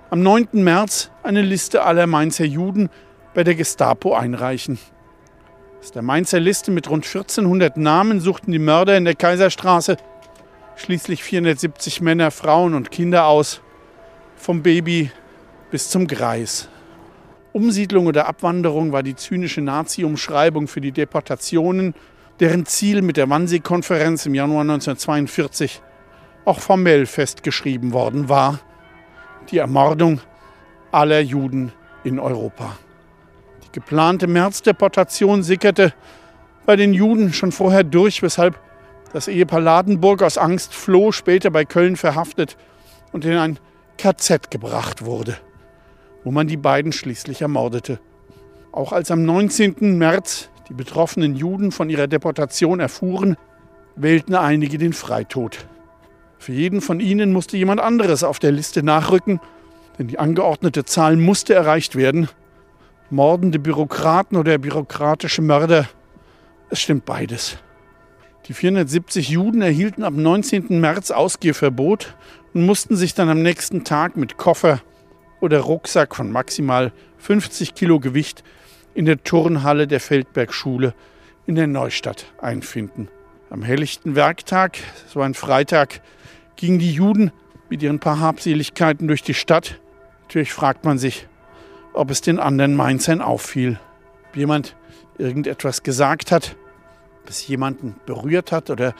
am 0.09 0.23
9. 0.23 0.47
März 0.53 1.11
eine 1.23 1.41
Liste 1.41 1.83
aller 1.83 2.07
Mainzer 2.07 2.45
Juden 2.45 2.89
bei 3.33 3.43
der 3.43 3.55
Gestapo 3.55 4.13
einreichen. 4.13 4.79
Aus 5.81 5.91
der 5.91 6.03
Mainzer 6.03 6.39
Liste 6.39 6.69
mit 6.69 6.91
rund 6.91 7.07
1400 7.07 7.75
Namen 7.75 8.19
suchten 8.19 8.51
die 8.51 8.59
Mörder 8.59 8.95
in 8.97 9.03
der 9.03 9.15
Kaiserstraße 9.15 9.97
schließlich 10.75 11.23
470 11.23 12.01
Männer, 12.01 12.29
Frauen 12.29 12.75
und 12.75 12.91
Kinder 12.91 13.25
aus, 13.25 13.61
vom 14.35 14.61
Baby 14.61 15.09
bis 15.71 15.89
zum 15.89 16.05
Greis. 16.05 16.69
Umsiedlung 17.51 18.05
oder 18.05 18.27
Abwanderung 18.27 18.91
war 18.91 19.01
die 19.01 19.15
zynische 19.15 19.61
Nazi-Umschreibung 19.61 20.67
für 20.67 20.81
die 20.81 20.91
Deportationen, 20.91 21.95
deren 22.39 22.67
Ziel 22.67 23.01
mit 23.01 23.17
der 23.17 23.31
Wannsee-Konferenz 23.31 24.27
im 24.27 24.35
Januar 24.35 24.61
1942 24.61 25.81
auch 26.45 26.59
formell 26.59 27.07
festgeschrieben 27.07 27.91
worden 27.91 28.29
war, 28.29 28.59
die 29.49 29.57
Ermordung 29.57 30.21
aller 30.91 31.21
Juden 31.21 31.73
in 32.03 32.19
Europa. 32.19 32.77
Die 33.71 33.79
geplante 33.79 34.27
Märzdeportation 34.27 35.43
sickerte 35.43 35.93
bei 36.65 36.75
den 36.75 36.93
Juden 36.93 37.31
schon 37.31 37.53
vorher 37.53 37.85
durch, 37.85 38.21
weshalb 38.21 38.59
das 39.13 39.29
Ehepaar 39.29 39.61
Ladenburg 39.61 40.23
aus 40.23 40.37
Angst 40.37 40.73
floh, 40.73 41.13
später 41.13 41.51
bei 41.51 41.63
Köln 41.63 41.95
verhaftet 41.95 42.57
und 43.13 43.23
in 43.23 43.37
ein 43.37 43.59
KZ 43.97 44.51
gebracht 44.51 45.05
wurde, 45.05 45.37
wo 46.23 46.31
man 46.31 46.47
die 46.47 46.57
beiden 46.57 46.91
schließlich 46.91 47.41
ermordete. 47.41 47.99
Auch 48.73 48.91
als 48.91 49.09
am 49.09 49.23
19. 49.23 49.97
März 49.97 50.49
die 50.67 50.73
betroffenen 50.73 51.35
Juden 51.35 51.71
von 51.71 51.89
ihrer 51.89 52.07
Deportation 52.07 52.79
erfuhren, 52.79 53.37
wählten 53.95 54.35
einige 54.35 54.77
den 54.77 54.93
Freitod. 54.93 55.65
Für 56.39 56.53
jeden 56.53 56.81
von 56.81 56.99
ihnen 56.99 57.31
musste 57.31 57.55
jemand 57.55 57.79
anderes 57.79 58.23
auf 58.23 58.39
der 58.39 58.51
Liste 58.51 58.83
nachrücken, 58.83 59.39
denn 59.97 60.07
die 60.07 60.19
angeordnete 60.19 60.83
Zahl 60.83 61.15
musste 61.15 61.53
erreicht 61.53 61.95
werden. 61.95 62.27
Mordende 63.11 63.59
Bürokraten 63.59 64.37
oder 64.37 64.57
bürokratische 64.57 65.41
Mörder, 65.41 65.89
es 66.69 66.79
stimmt 66.79 67.03
beides. 67.03 67.57
Die 68.47 68.53
470 68.53 69.27
Juden 69.27 69.61
erhielten 69.61 70.05
am 70.05 70.21
19. 70.21 70.79
März 70.79 71.11
Ausgehverbot 71.11 72.15
und 72.53 72.65
mussten 72.65 72.95
sich 72.95 73.13
dann 73.13 73.27
am 73.27 73.41
nächsten 73.41 73.83
Tag 73.83 74.15
mit 74.15 74.37
Koffer 74.37 74.81
oder 75.41 75.59
Rucksack 75.59 76.15
von 76.15 76.31
maximal 76.31 76.93
50 77.17 77.75
Kilo 77.75 77.99
Gewicht 77.99 78.45
in 78.93 79.03
der 79.03 79.21
Turnhalle 79.21 79.87
der 79.87 79.99
Feldbergschule 79.99 80.93
in 81.45 81.55
der 81.55 81.67
Neustadt 81.67 82.31
einfinden. 82.41 83.09
Am 83.49 83.61
helllichten 83.61 84.15
Werktag, 84.15 84.77
war 85.13 85.25
ein 85.25 85.33
Freitag, 85.33 86.01
gingen 86.55 86.79
die 86.79 86.93
Juden 86.93 87.31
mit 87.69 87.83
ihren 87.83 87.99
paar 87.99 88.21
Habseligkeiten 88.21 89.09
durch 89.09 89.21
die 89.21 89.33
Stadt. 89.33 89.81
Natürlich 90.21 90.53
fragt 90.53 90.85
man 90.85 90.97
sich, 90.97 91.27
ob 91.93 92.11
es 92.11 92.21
den 92.21 92.39
anderen 92.39 92.75
Mainzern 92.75 93.21
auffiel. 93.21 93.79
Ob 94.29 94.37
jemand 94.37 94.75
irgendetwas 95.17 95.83
gesagt 95.83 96.31
hat 96.31 96.55
ob 97.21 97.29
es 97.29 97.47
jemanden 97.47 97.95
berührt 98.05 98.51
hat 98.51 98.69
oder 98.69 98.93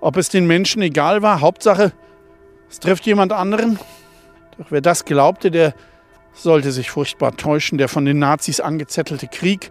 ob 0.00 0.16
es 0.16 0.28
den 0.28 0.46
Menschen 0.46 0.82
egal 0.82 1.22
war. 1.22 1.40
Hauptsache, 1.40 1.92
es 2.70 2.80
trifft 2.80 3.06
jemand 3.06 3.32
anderen. 3.32 3.78
Doch 4.58 4.66
wer 4.70 4.80
das 4.80 5.04
glaubte, 5.04 5.50
der 5.50 5.74
sollte 6.32 6.70
sich 6.70 6.90
furchtbar 6.90 7.36
täuschen. 7.36 7.78
Der 7.78 7.88
von 7.88 8.04
den 8.04 8.18
Nazis 8.18 8.60
angezettelte 8.60 9.26
Krieg 9.26 9.70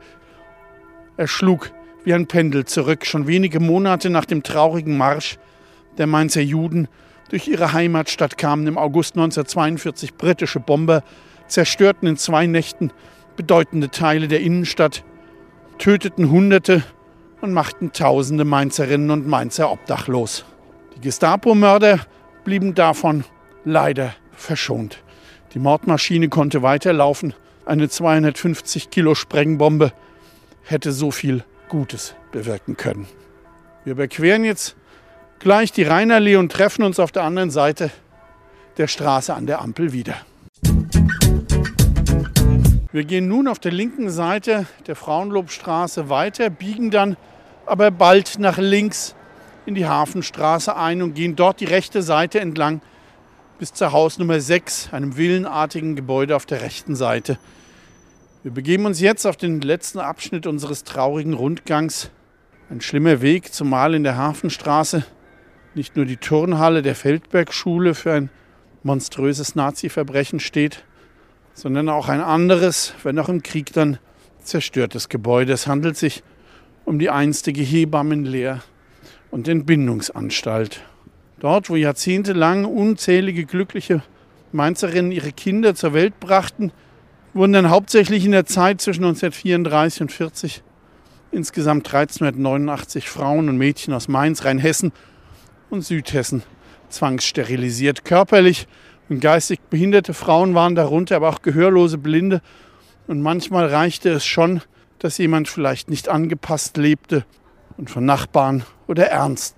erschlug 1.17 1.71
wie 2.03 2.13
ein 2.13 2.27
Pendel 2.27 2.65
zurück, 2.65 3.05
schon 3.05 3.27
wenige 3.27 3.59
Monate 3.59 4.09
nach 4.09 4.25
dem 4.25 4.43
traurigen 4.43 4.97
Marsch 4.97 5.37
der 5.97 6.05
Mainzer 6.05 6.41
Juden 6.41 6.87
durch 7.29 7.47
ihre 7.47 7.73
Heimatstadt 7.73 8.37
kamen 8.37 8.67
im 8.67 8.77
August 8.77 9.15
1942 9.15 10.13
britische 10.15 10.59
Bomber, 10.59 11.03
zerstörten 11.47 12.07
in 12.07 12.17
zwei 12.17 12.47
Nächten 12.47 12.91
bedeutende 13.35 13.89
Teile 13.89 14.27
der 14.27 14.41
Innenstadt, 14.41 15.03
töteten 15.77 16.29
Hunderte 16.29 16.83
und 17.41 17.53
machten 17.53 17.91
tausende 17.91 18.45
Mainzerinnen 18.45 19.11
und 19.11 19.27
Mainzer 19.27 19.71
obdachlos. 19.71 20.45
Die 20.95 21.01
Gestapo-Mörder 21.01 21.99
blieben 22.43 22.75
davon 22.75 23.25
leider 23.65 24.15
verschont. 24.31 25.03
Die 25.53 25.59
Mordmaschine 25.59 26.29
konnte 26.29 26.61
weiterlaufen. 26.61 27.33
Eine 27.65 27.89
250 27.89 28.89
Kilo 28.89 29.15
Sprengbombe 29.15 29.91
hätte 30.63 30.91
so 30.91 31.11
viel 31.11 31.43
Gutes 31.69 32.15
bewirken 32.31 32.77
können. 32.77 33.07
Wir 33.83 33.93
überqueren 33.93 34.43
jetzt 34.43 34.75
gleich 35.39 35.71
die 35.71 35.83
Rheinallee 35.83 36.37
und 36.37 36.51
treffen 36.51 36.83
uns 36.83 36.99
auf 36.99 37.11
der 37.11 37.23
anderen 37.23 37.51
Seite 37.51 37.91
der 38.77 38.87
Straße 38.87 39.33
an 39.33 39.45
der 39.45 39.61
Ampel 39.61 39.93
wieder. 39.93 40.15
Wir 42.95 43.03
gehen 43.03 43.27
nun 43.27 43.49
auf 43.49 43.59
der 43.59 43.73
linken 43.73 44.09
Seite 44.09 44.67
der 44.87 44.95
Frauenlobstraße 44.95 46.07
weiter, 46.07 46.49
biegen 46.49 46.91
dann 46.91 47.17
aber 47.65 47.91
bald 47.91 48.39
nach 48.39 48.57
links 48.57 49.15
in 49.65 49.75
die 49.75 49.85
Hafenstraße 49.85 50.77
ein 50.77 51.01
und 51.01 51.13
gehen 51.13 51.35
dort 51.35 51.59
die 51.59 51.65
rechte 51.65 52.01
Seite 52.01 52.39
entlang 52.39 52.79
bis 53.59 53.73
zur 53.73 53.91
Hausnummer 53.91 54.39
6, 54.39 54.93
einem 54.93 55.17
villenartigen 55.17 55.97
Gebäude 55.97 56.37
auf 56.37 56.45
der 56.45 56.61
rechten 56.61 56.95
Seite. 56.95 57.37
Wir 58.43 58.53
begeben 58.53 58.85
uns 58.85 59.01
jetzt 59.01 59.27
auf 59.27 59.35
den 59.35 59.59
letzten 59.59 59.99
Abschnitt 59.99 60.47
unseres 60.47 60.85
traurigen 60.85 61.33
Rundgangs. 61.33 62.11
Ein 62.69 62.79
schlimmer 62.79 63.19
Weg, 63.19 63.51
zumal 63.53 63.93
in 63.93 64.05
der 64.05 64.15
Hafenstraße 64.15 65.03
nicht 65.73 65.97
nur 65.97 66.05
die 66.05 66.15
Turnhalle 66.15 66.81
der 66.81 66.95
Feldbergschule 66.95 67.93
für 67.93 68.13
ein 68.13 68.29
monströses 68.83 69.53
Nazi-Verbrechen 69.53 70.39
steht, 70.39 70.85
sondern 71.55 71.89
auch 71.89 72.09
ein 72.09 72.21
anderes, 72.21 72.93
wenn 73.01 73.17
auch 73.17 73.29
im 73.29 73.41
Krieg 73.41 73.73
dann 73.73 73.97
zerstörtes 74.43 75.09
Gebäude. 75.09 75.53
Es 75.53 75.65
handelt 75.65 75.97
sich 75.97 76.21
um 76.83 76.99
die 76.99 77.09
einstige 77.09 77.61
Hebammenlehr- 77.61 78.61
und 79.31 79.47
Entbindungsanstalt. 79.47 80.81
Dort, 81.39 81.69
wo 81.69 81.75
jahrzehntelang 81.75 82.65
unzählige 82.65 83.45
glückliche 83.45 84.03
Mainzerinnen 84.51 85.11
ihre 85.11 85.31
Kinder 85.31 85.75
zur 85.75 85.93
Welt 85.93 86.19
brachten, 86.19 86.71
wurden 87.33 87.53
dann 87.53 87.69
hauptsächlich 87.69 88.25
in 88.25 88.31
der 88.31 88.45
Zeit 88.45 88.81
zwischen 88.81 89.03
1934 89.03 90.01
und 90.01 90.11
40 90.11 90.63
insgesamt 91.31 91.87
1389 91.87 93.09
Frauen 93.09 93.49
und 93.49 93.57
Mädchen 93.57 93.93
aus 93.93 94.07
Mainz, 94.07 94.45
Rheinhessen 94.45 94.91
und 95.69 95.83
Südhessen 95.83 96.43
zwangssterilisiert. 96.89 98.05
Körperlich 98.05 98.67
und 99.09 99.19
geistig 99.19 99.59
behinderte 99.69 100.13
Frauen 100.13 100.55
waren 100.55 100.75
darunter, 100.75 101.17
aber 101.17 101.29
auch 101.29 101.41
gehörlose 101.41 101.97
Blinde. 101.97 102.41
Und 103.07 103.21
manchmal 103.21 103.67
reichte 103.67 104.09
es 104.09 104.25
schon, 104.25 104.61
dass 104.99 105.17
jemand 105.17 105.47
vielleicht 105.47 105.89
nicht 105.89 106.09
angepasst 106.09 106.77
lebte 106.77 107.25
und 107.77 107.89
von 107.89 108.05
Nachbarn 108.05 108.63
oder 108.87 109.07
ernst 109.07 109.55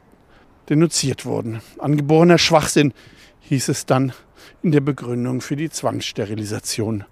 denunziert 0.69 1.25
wurden. 1.25 1.61
Angeborener 1.77 2.37
Schwachsinn 2.37 2.93
hieß 3.41 3.69
es 3.69 3.85
dann 3.85 4.11
in 4.63 4.71
der 4.71 4.81
Begründung 4.81 5.39
für 5.41 5.55
die 5.55 5.69
Zwangssterilisation. 5.69 7.05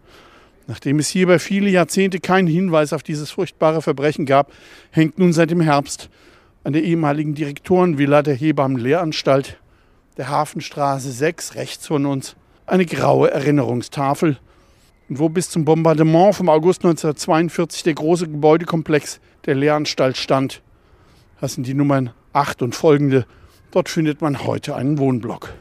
Nachdem 0.67 1.00
es 1.00 1.10
hierbei 1.10 1.39
viele 1.39 1.69
Jahrzehnte 1.69 2.19
keinen 2.19 2.48
Hinweis 2.48 2.91
auf 2.91 3.04
dieses 3.04 3.32
furchtbare 3.32 3.82
Verbrechen 3.82 4.26
gab, 4.26 4.52
hängt 4.91 5.19
nun 5.19 5.32
seit 5.32 5.52
dem 5.52 5.62
Herbst 5.62 6.10
an 6.63 6.74
der 6.74 6.84
ehemaligen 6.84 7.36
Direktorenvilla 7.36 8.24
der 8.24 8.36
Hebammenlehranstalt 8.36 9.60
der 10.17 10.30
Hafenstraße 10.30 11.12
6 11.12 11.56
rechts 11.56 11.88
von 11.88 12.06
uns 12.06 12.36
eine 12.65 12.86
graue 12.86 13.32
Erinnerungstafel 13.32 14.38
und 15.10 15.19
wo 15.19 15.30
bis 15.30 15.49
zum 15.49 15.65
Bombardement 15.65 16.36
vom 16.36 16.49
August 16.49 16.84
1942 16.84 17.84
der 17.84 17.93
große 17.93 18.28
Gebäudekomplex 18.28 19.19
der 19.45 19.56
Lehranstalt 19.56 20.17
stand. 20.17 20.62
Das 21.41 21.54
sind 21.54 21.67
die 21.67 21.73
Nummern 21.73 22.12
8 22.34 22.62
und 22.62 22.75
folgende. 22.75 23.25
Dort 23.71 23.89
findet 23.89 24.21
man 24.21 24.45
heute 24.45 24.75
einen 24.75 24.97
Wohnblock. 24.97 25.54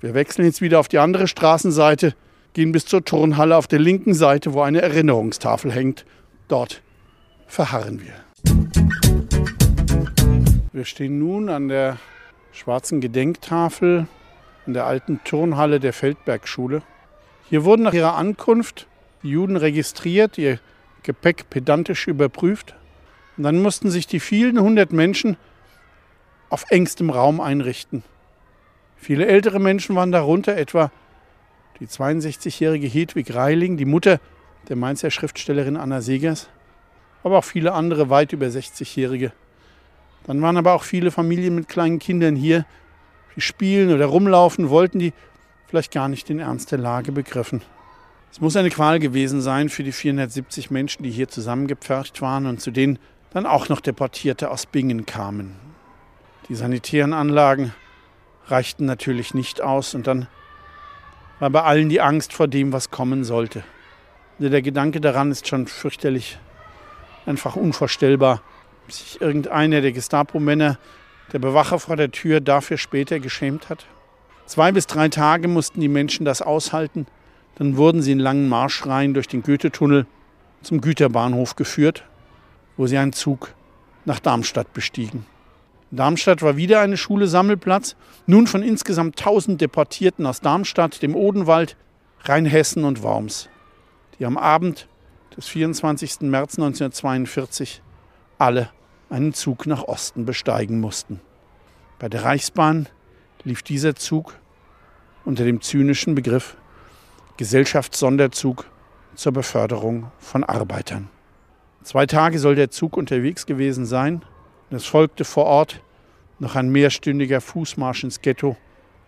Wir 0.00 0.14
wechseln 0.14 0.44
jetzt 0.44 0.60
wieder 0.60 0.80
auf 0.80 0.88
die 0.88 0.98
andere 0.98 1.28
Straßenseite, 1.28 2.14
gehen 2.52 2.72
bis 2.72 2.84
zur 2.84 3.04
Turnhalle 3.04 3.56
auf 3.56 3.66
der 3.66 3.78
linken 3.78 4.14
Seite, 4.14 4.52
wo 4.52 4.60
eine 4.60 4.82
Erinnerungstafel 4.82 5.72
hängt. 5.72 6.04
Dort 6.48 6.82
verharren 7.46 8.00
wir. 8.00 8.12
Wir 10.72 10.84
stehen 10.84 11.18
nun 11.18 11.48
an 11.48 11.68
der 11.68 11.96
schwarzen 12.58 13.00
Gedenktafel 13.00 14.08
in 14.66 14.74
der 14.74 14.84
alten 14.84 15.20
Turnhalle 15.22 15.78
der 15.78 15.92
Feldbergschule. 15.92 16.82
Hier 17.48 17.64
wurden 17.64 17.84
nach 17.84 17.94
ihrer 17.94 18.16
Ankunft 18.16 18.88
die 19.22 19.30
Juden 19.30 19.56
registriert, 19.56 20.36
ihr 20.38 20.58
Gepäck 21.04 21.48
pedantisch 21.50 22.08
überprüft. 22.08 22.74
Und 23.36 23.44
dann 23.44 23.62
mussten 23.62 23.90
sich 23.90 24.08
die 24.08 24.18
vielen 24.18 24.58
hundert 24.58 24.92
Menschen 24.92 25.36
auf 26.50 26.64
engstem 26.70 27.10
Raum 27.10 27.40
einrichten. 27.40 28.02
Viele 28.96 29.26
ältere 29.26 29.60
Menschen 29.60 29.94
waren 29.94 30.10
darunter, 30.10 30.56
etwa 30.56 30.90
die 31.78 31.86
62-jährige 31.86 32.88
Hedwig 32.88 33.32
Reiling, 33.32 33.76
die 33.76 33.84
Mutter 33.84 34.20
der 34.68 34.74
Mainzer 34.74 35.12
Schriftstellerin 35.12 35.76
Anna 35.76 36.00
Segers, 36.00 36.48
aber 37.22 37.38
auch 37.38 37.44
viele 37.44 37.72
andere 37.72 38.10
weit 38.10 38.32
über 38.32 38.46
60-jährige. 38.46 39.32
Dann 40.28 40.42
waren 40.42 40.58
aber 40.58 40.74
auch 40.74 40.84
viele 40.84 41.10
Familien 41.10 41.54
mit 41.54 41.68
kleinen 41.68 41.98
Kindern 41.98 42.36
hier, 42.36 42.66
die 43.34 43.40
spielen 43.40 43.90
oder 43.90 44.04
rumlaufen 44.04 44.68
wollten, 44.68 44.98
die 44.98 45.14
vielleicht 45.66 45.90
gar 45.90 46.08
nicht 46.08 46.28
den 46.28 46.38
Ernst 46.38 46.70
der 46.70 46.78
Lage 46.78 47.12
begriffen. 47.12 47.62
Es 48.30 48.38
muss 48.38 48.54
eine 48.54 48.68
Qual 48.68 48.98
gewesen 48.98 49.40
sein 49.40 49.70
für 49.70 49.82
die 49.82 49.90
470 49.90 50.70
Menschen, 50.70 51.02
die 51.02 51.10
hier 51.10 51.28
zusammengepfercht 51.28 52.20
waren 52.20 52.44
und 52.44 52.60
zu 52.60 52.70
denen 52.70 52.98
dann 53.30 53.46
auch 53.46 53.70
noch 53.70 53.80
Deportierte 53.80 54.50
aus 54.50 54.66
Bingen 54.66 55.06
kamen. 55.06 55.54
Die 56.50 56.54
sanitären 56.54 57.14
Anlagen 57.14 57.72
reichten 58.48 58.84
natürlich 58.84 59.32
nicht 59.32 59.62
aus 59.62 59.94
und 59.94 60.06
dann 60.06 60.28
war 61.38 61.48
bei 61.48 61.62
allen 61.62 61.88
die 61.88 62.02
Angst 62.02 62.34
vor 62.34 62.48
dem, 62.48 62.74
was 62.74 62.90
kommen 62.90 63.24
sollte. 63.24 63.64
Der 64.38 64.60
Gedanke 64.60 65.00
daran 65.00 65.30
ist 65.30 65.48
schon 65.48 65.66
fürchterlich, 65.66 66.38
einfach 67.24 67.56
unvorstellbar. 67.56 68.42
Sich 68.88 69.20
irgendeiner 69.20 69.80
der 69.80 69.92
Gestapo-Männer, 69.92 70.78
der 71.32 71.38
Bewacher 71.38 71.78
vor 71.78 71.96
der 71.96 72.10
Tür, 72.10 72.40
dafür 72.40 72.78
später 72.78 73.20
geschämt 73.20 73.68
hat. 73.68 73.86
Zwei 74.46 74.72
bis 74.72 74.86
drei 74.86 75.08
Tage 75.08 75.46
mussten 75.46 75.80
die 75.80 75.88
Menschen 75.88 76.24
das 76.24 76.40
aushalten. 76.40 77.06
Dann 77.56 77.76
wurden 77.76 78.02
sie 78.02 78.12
in 78.12 78.18
langen 78.18 78.48
Marschreihen 78.48 79.14
durch 79.14 79.28
den 79.28 79.42
Goethe-Tunnel 79.42 80.06
zum 80.62 80.80
Güterbahnhof 80.80 81.56
geführt, 81.56 82.04
wo 82.76 82.86
sie 82.86 82.98
einen 82.98 83.12
Zug 83.12 83.54
nach 84.04 84.20
Darmstadt 84.20 84.72
bestiegen. 84.72 85.26
Darmstadt 85.90 86.42
war 86.42 86.56
wieder 86.56 86.80
eine 86.80 86.96
Schule 86.96 87.26
Sammelplatz, 87.26 87.96
nun 88.26 88.46
von 88.46 88.62
insgesamt 88.62 89.18
1000 89.18 89.60
Deportierten 89.60 90.26
aus 90.26 90.40
Darmstadt, 90.40 91.02
dem 91.02 91.14
Odenwald, 91.14 91.76
Rheinhessen 92.24 92.84
und 92.84 93.02
Worms, 93.02 93.48
die 94.18 94.26
am 94.26 94.36
Abend 94.36 94.88
des 95.36 95.48
24. 95.48 96.22
März 96.22 96.58
1942 96.58 97.82
alle 98.38 98.70
einen 99.10 99.32
Zug 99.32 99.66
nach 99.66 99.84
Osten 99.84 100.24
besteigen 100.24 100.80
mussten. 100.80 101.20
Bei 101.98 102.08
der 102.08 102.24
Reichsbahn 102.24 102.88
lief 103.44 103.62
dieser 103.62 103.94
Zug 103.94 104.36
unter 105.24 105.44
dem 105.44 105.60
zynischen 105.60 106.14
Begriff 106.14 106.56
Gesellschaftssonderzug 107.36 108.66
zur 109.14 109.32
Beförderung 109.32 110.10
von 110.18 110.44
Arbeitern. 110.44 111.08
Zwei 111.82 112.06
Tage 112.06 112.38
soll 112.38 112.54
der 112.54 112.70
Zug 112.70 112.96
unterwegs 112.96 113.46
gewesen 113.46 113.86
sein. 113.86 114.22
Es 114.70 114.84
folgte 114.84 115.24
vor 115.24 115.46
Ort 115.46 115.80
noch 116.38 116.56
ein 116.56 116.70
mehrstündiger 116.70 117.40
Fußmarsch 117.40 118.04
ins 118.04 118.20
Ghetto 118.20 118.56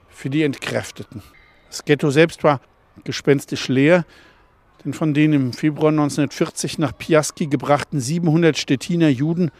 für 0.09 0.31
die 0.31 0.43
Entkräfteten. 0.43 1.23
Das 1.69 1.85
Ghetto 1.85 2.11
selbst 2.11 2.43
war 2.43 2.61
gespenstisch 3.05 3.69
leer, 3.69 4.05
denn 4.85 4.93
von 4.93 5.15
den 5.15 5.33
im 5.33 5.53
Februar 5.53 5.91
1940 5.91 6.79
nach 6.79 6.97
Piaski 6.97 7.47
gebrachten 7.47 8.01
700 8.01 8.57
Stettiner 8.57 9.09
Juden 9.09 9.51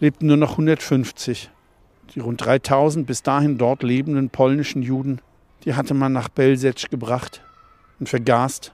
lebten 0.00 0.26
nur 0.26 0.36
noch 0.36 0.52
150. 0.52 1.50
Die 2.14 2.20
rund 2.20 2.44
3000 2.44 3.06
bis 3.06 3.22
dahin 3.22 3.58
dort 3.58 3.82
lebenden 3.82 4.30
polnischen 4.30 4.82
Juden, 4.82 5.20
die 5.64 5.74
hatte 5.74 5.94
man 5.94 6.12
nach 6.12 6.28
Belzec 6.28 6.90
gebracht 6.90 7.42
und 7.98 8.08
vergast, 8.08 8.72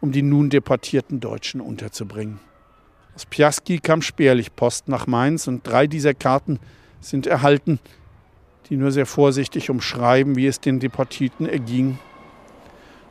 um 0.00 0.12
die 0.12 0.22
nun 0.22 0.50
deportierten 0.50 1.20
Deutschen 1.20 1.60
unterzubringen. 1.60 2.40
Aus 3.14 3.26
Piaski 3.26 3.78
kam 3.78 4.00
spärlich 4.00 4.56
Post 4.56 4.88
nach 4.88 5.06
Mainz 5.06 5.46
und 5.46 5.66
drei 5.66 5.86
dieser 5.86 6.14
Karten 6.14 6.58
sind 7.00 7.26
erhalten, 7.26 7.78
die 8.70 8.76
nur 8.76 8.90
sehr 8.90 9.06
vorsichtig 9.06 9.68
umschreiben, 9.68 10.36
wie 10.36 10.46
es 10.46 10.60
den 10.60 10.80
Deportierten 10.80 11.46
erging. 11.46 11.98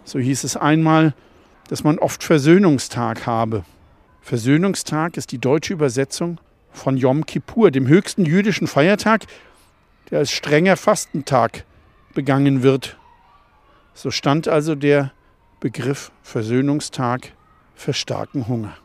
So 0.06 0.18
hieß 0.18 0.44
es 0.44 0.58
einmal, 0.58 1.14
dass 1.68 1.84
man 1.84 2.00
oft 2.00 2.24
Versöhnungstag 2.24 3.28
habe. 3.28 3.64
Versöhnungstag 4.22 5.18
ist 5.18 5.32
die 5.32 5.38
deutsche 5.38 5.74
Übersetzung 5.74 6.40
von 6.72 6.98
Yom 6.98 7.26
Kippur, 7.26 7.72
dem 7.72 7.88
höchsten 7.88 8.26
jüdischen 8.26 8.68
Feiertag, 8.68 9.26
der 10.10 10.20
als 10.20 10.32
strenger 10.32 10.78
Fastentag 10.78 11.66
begangen 12.14 12.64
wird. 12.64 12.98
So 13.94 14.12
stand 14.12 14.48
also 14.48 14.76
der 14.76 15.12
Begriff 15.60 16.12
Versöhnungstag 16.24 17.34
für 17.76 17.94
starken 17.94 18.48
Hunger. 18.48 18.76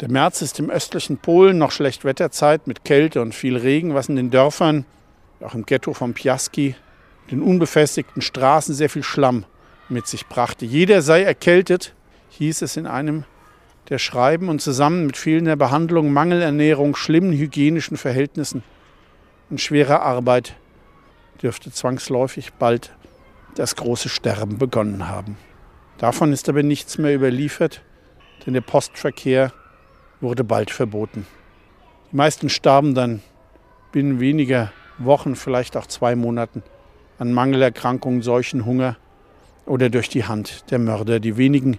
Der 0.00 0.10
März 0.10 0.42
ist 0.42 0.58
im 0.58 0.70
östlichen 0.70 1.18
Polen 1.18 1.58
noch 1.58 1.70
Schlechtwetterzeit 1.70 2.66
mit 2.66 2.84
Kälte 2.84 3.22
und 3.22 3.34
viel 3.34 3.56
Regen, 3.56 3.94
was 3.94 4.08
in 4.08 4.16
den 4.16 4.30
Dörfern, 4.30 4.84
auch 5.40 5.54
im 5.54 5.64
Ghetto 5.64 5.94
von 5.94 6.14
Piaski, 6.14 6.74
den 7.30 7.40
unbefestigten 7.40 8.22
Straßen 8.22 8.74
sehr 8.74 8.90
viel 8.90 9.04
Schlamm 9.04 9.44
mit 9.88 10.06
sich 10.06 10.26
brachte. 10.26 10.64
Jeder 10.64 11.02
sei 11.02 11.22
erkältet, 11.22 11.94
hieß 12.30 12.62
es 12.62 12.76
in 12.76 12.86
einem 12.86 13.24
der 13.92 13.98
Schreiben 13.98 14.48
und 14.48 14.62
zusammen 14.62 15.04
mit 15.04 15.18
fehlender 15.18 15.54
Behandlung, 15.54 16.14
Mangelernährung, 16.14 16.96
schlimmen 16.96 17.34
hygienischen 17.34 17.98
Verhältnissen 17.98 18.62
und 19.50 19.60
schwerer 19.60 20.00
Arbeit 20.00 20.54
dürfte 21.42 21.70
zwangsläufig 21.70 22.54
bald 22.54 22.94
das 23.54 23.76
große 23.76 24.08
Sterben 24.08 24.56
begonnen 24.56 25.08
haben. 25.08 25.36
Davon 25.98 26.32
ist 26.32 26.48
aber 26.48 26.62
nichts 26.62 26.96
mehr 26.96 27.14
überliefert, 27.14 27.82
denn 28.46 28.54
der 28.54 28.62
Postverkehr 28.62 29.52
wurde 30.22 30.42
bald 30.42 30.70
verboten. 30.70 31.26
Die 32.10 32.16
meisten 32.16 32.48
starben 32.48 32.94
dann 32.94 33.20
binnen 33.92 34.20
weniger 34.20 34.72
Wochen, 34.96 35.36
vielleicht 35.36 35.76
auch 35.76 35.86
zwei 35.86 36.16
Monaten, 36.16 36.62
an 37.18 37.34
Mangelerkrankungen, 37.34 38.22
Seuchen, 38.22 38.64
Hunger 38.64 38.96
oder 39.66 39.90
durch 39.90 40.08
die 40.08 40.24
Hand 40.24 40.70
der 40.70 40.78
Mörder. 40.78 41.20
Die 41.20 41.36
wenigen, 41.36 41.78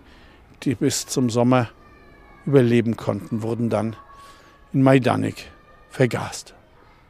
die 0.61 0.75
bis 0.75 1.07
zum 1.07 1.31
Sommer 1.31 1.69
überleben 2.45 2.97
konnten, 2.97 3.41
wurden 3.41 3.69
dann 3.69 3.95
in 4.73 4.81
Majdanek 4.81 5.51
vergast. 5.89 6.53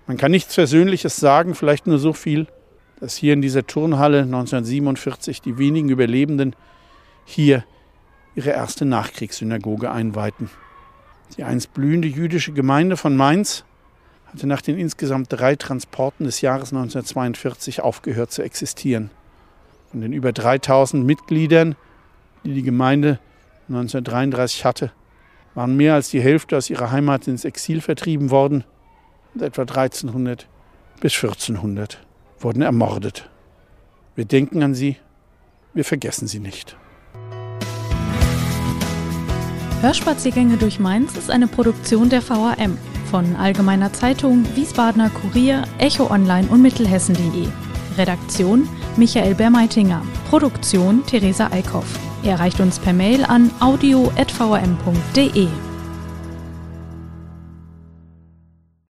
Man 0.08 0.17
kann 0.17 0.32
nichts 0.32 0.54
Versöhnliches 0.54 1.15
sagen, 1.17 1.56
vielleicht 1.56 1.88
nur 1.88 1.98
so 1.98 2.13
viel, 2.13 2.48
dass 3.00 3.15
hier 3.15 3.34
in 3.34 3.41
dieser 3.41 3.65
Turnhalle 3.65 4.22
1947 4.24 5.41
die 5.41 5.58
wenigen 5.58 5.89
Überlebenden 5.89 6.56
hier 7.26 7.63
ihre 8.36 8.52
erste 8.52 8.86
Nachkriegssynagoge 8.86 9.91
einweihten. 9.91 10.50
Die 11.38 11.43
einst 11.43 11.74
blühende 11.74 12.08
jüdische 12.08 12.52
Gemeinde 12.52 12.98
von 12.98 13.15
Mainz 13.15 13.63
hatte 14.26 14.48
nach 14.48 14.62
den 14.62 14.78
insgesamt 14.78 15.32
drei 15.32 15.56
Transporten 15.56 16.26
des 16.26 16.41
Jahres 16.41 16.74
1942 16.74 17.82
aufgehört 17.82 18.32
zu 18.32 18.41
existieren. 18.41 19.10
Von 19.91 20.02
den 20.02 20.12
über 20.12 20.32
3000 20.32 21.06
Mitgliedern, 21.06 21.76
die 22.43 22.54
die 22.54 22.63
Gemeinde 22.63 23.19
1933 23.69 24.65
hatte, 24.65 24.91
waren 25.55 25.75
mehr 25.75 25.93
als 25.93 26.09
die 26.09 26.21
Hälfte 26.21 26.57
aus 26.57 26.69
ihrer 26.69 26.91
Heimat 26.91 27.27
ins 27.27 27.45
Exil 27.45 27.81
vertrieben 27.81 28.31
worden 28.31 28.63
und 29.33 29.41
etwa 29.41 29.63
1300 29.63 30.47
bis 30.99 31.13
1400 31.15 31.99
wurden 32.39 32.61
ermordet. 32.61 33.29
Wir 34.15 34.25
denken 34.25 34.63
an 34.63 34.73
sie, 34.73 34.97
wir 35.73 35.85
vergessen 35.85 36.27
sie 36.27 36.39
nicht. 36.39 36.77
Hörspaziergänge 39.81 40.57
durch 40.57 40.79
Mainz 40.79 41.17
ist 41.17 41.29
eine 41.29 41.47
Produktion 41.47 42.09
der 42.09 42.27
VAM 42.27 42.77
von 43.11 43.35
Allgemeiner 43.35 43.91
Zeitung, 43.91 44.45
Wiesbadener 44.55 45.09
Kurier, 45.09 45.63
Echo 45.77 46.09
Online 46.09 46.47
und 46.47 46.61
Mittelhessen.de. 46.61 47.47
Redaktion 47.97 48.67
Michael 48.97 49.36
Bermeitinger. 49.36 50.01
Produktion 50.29 51.03
Theresa 51.06 51.47
Eickhoff. 51.51 51.99
Erreicht 52.23 52.60
uns 52.60 52.79
per 52.79 52.93
Mail 52.93 53.23
an 53.25 53.51
audio.vm.de. 53.60 55.47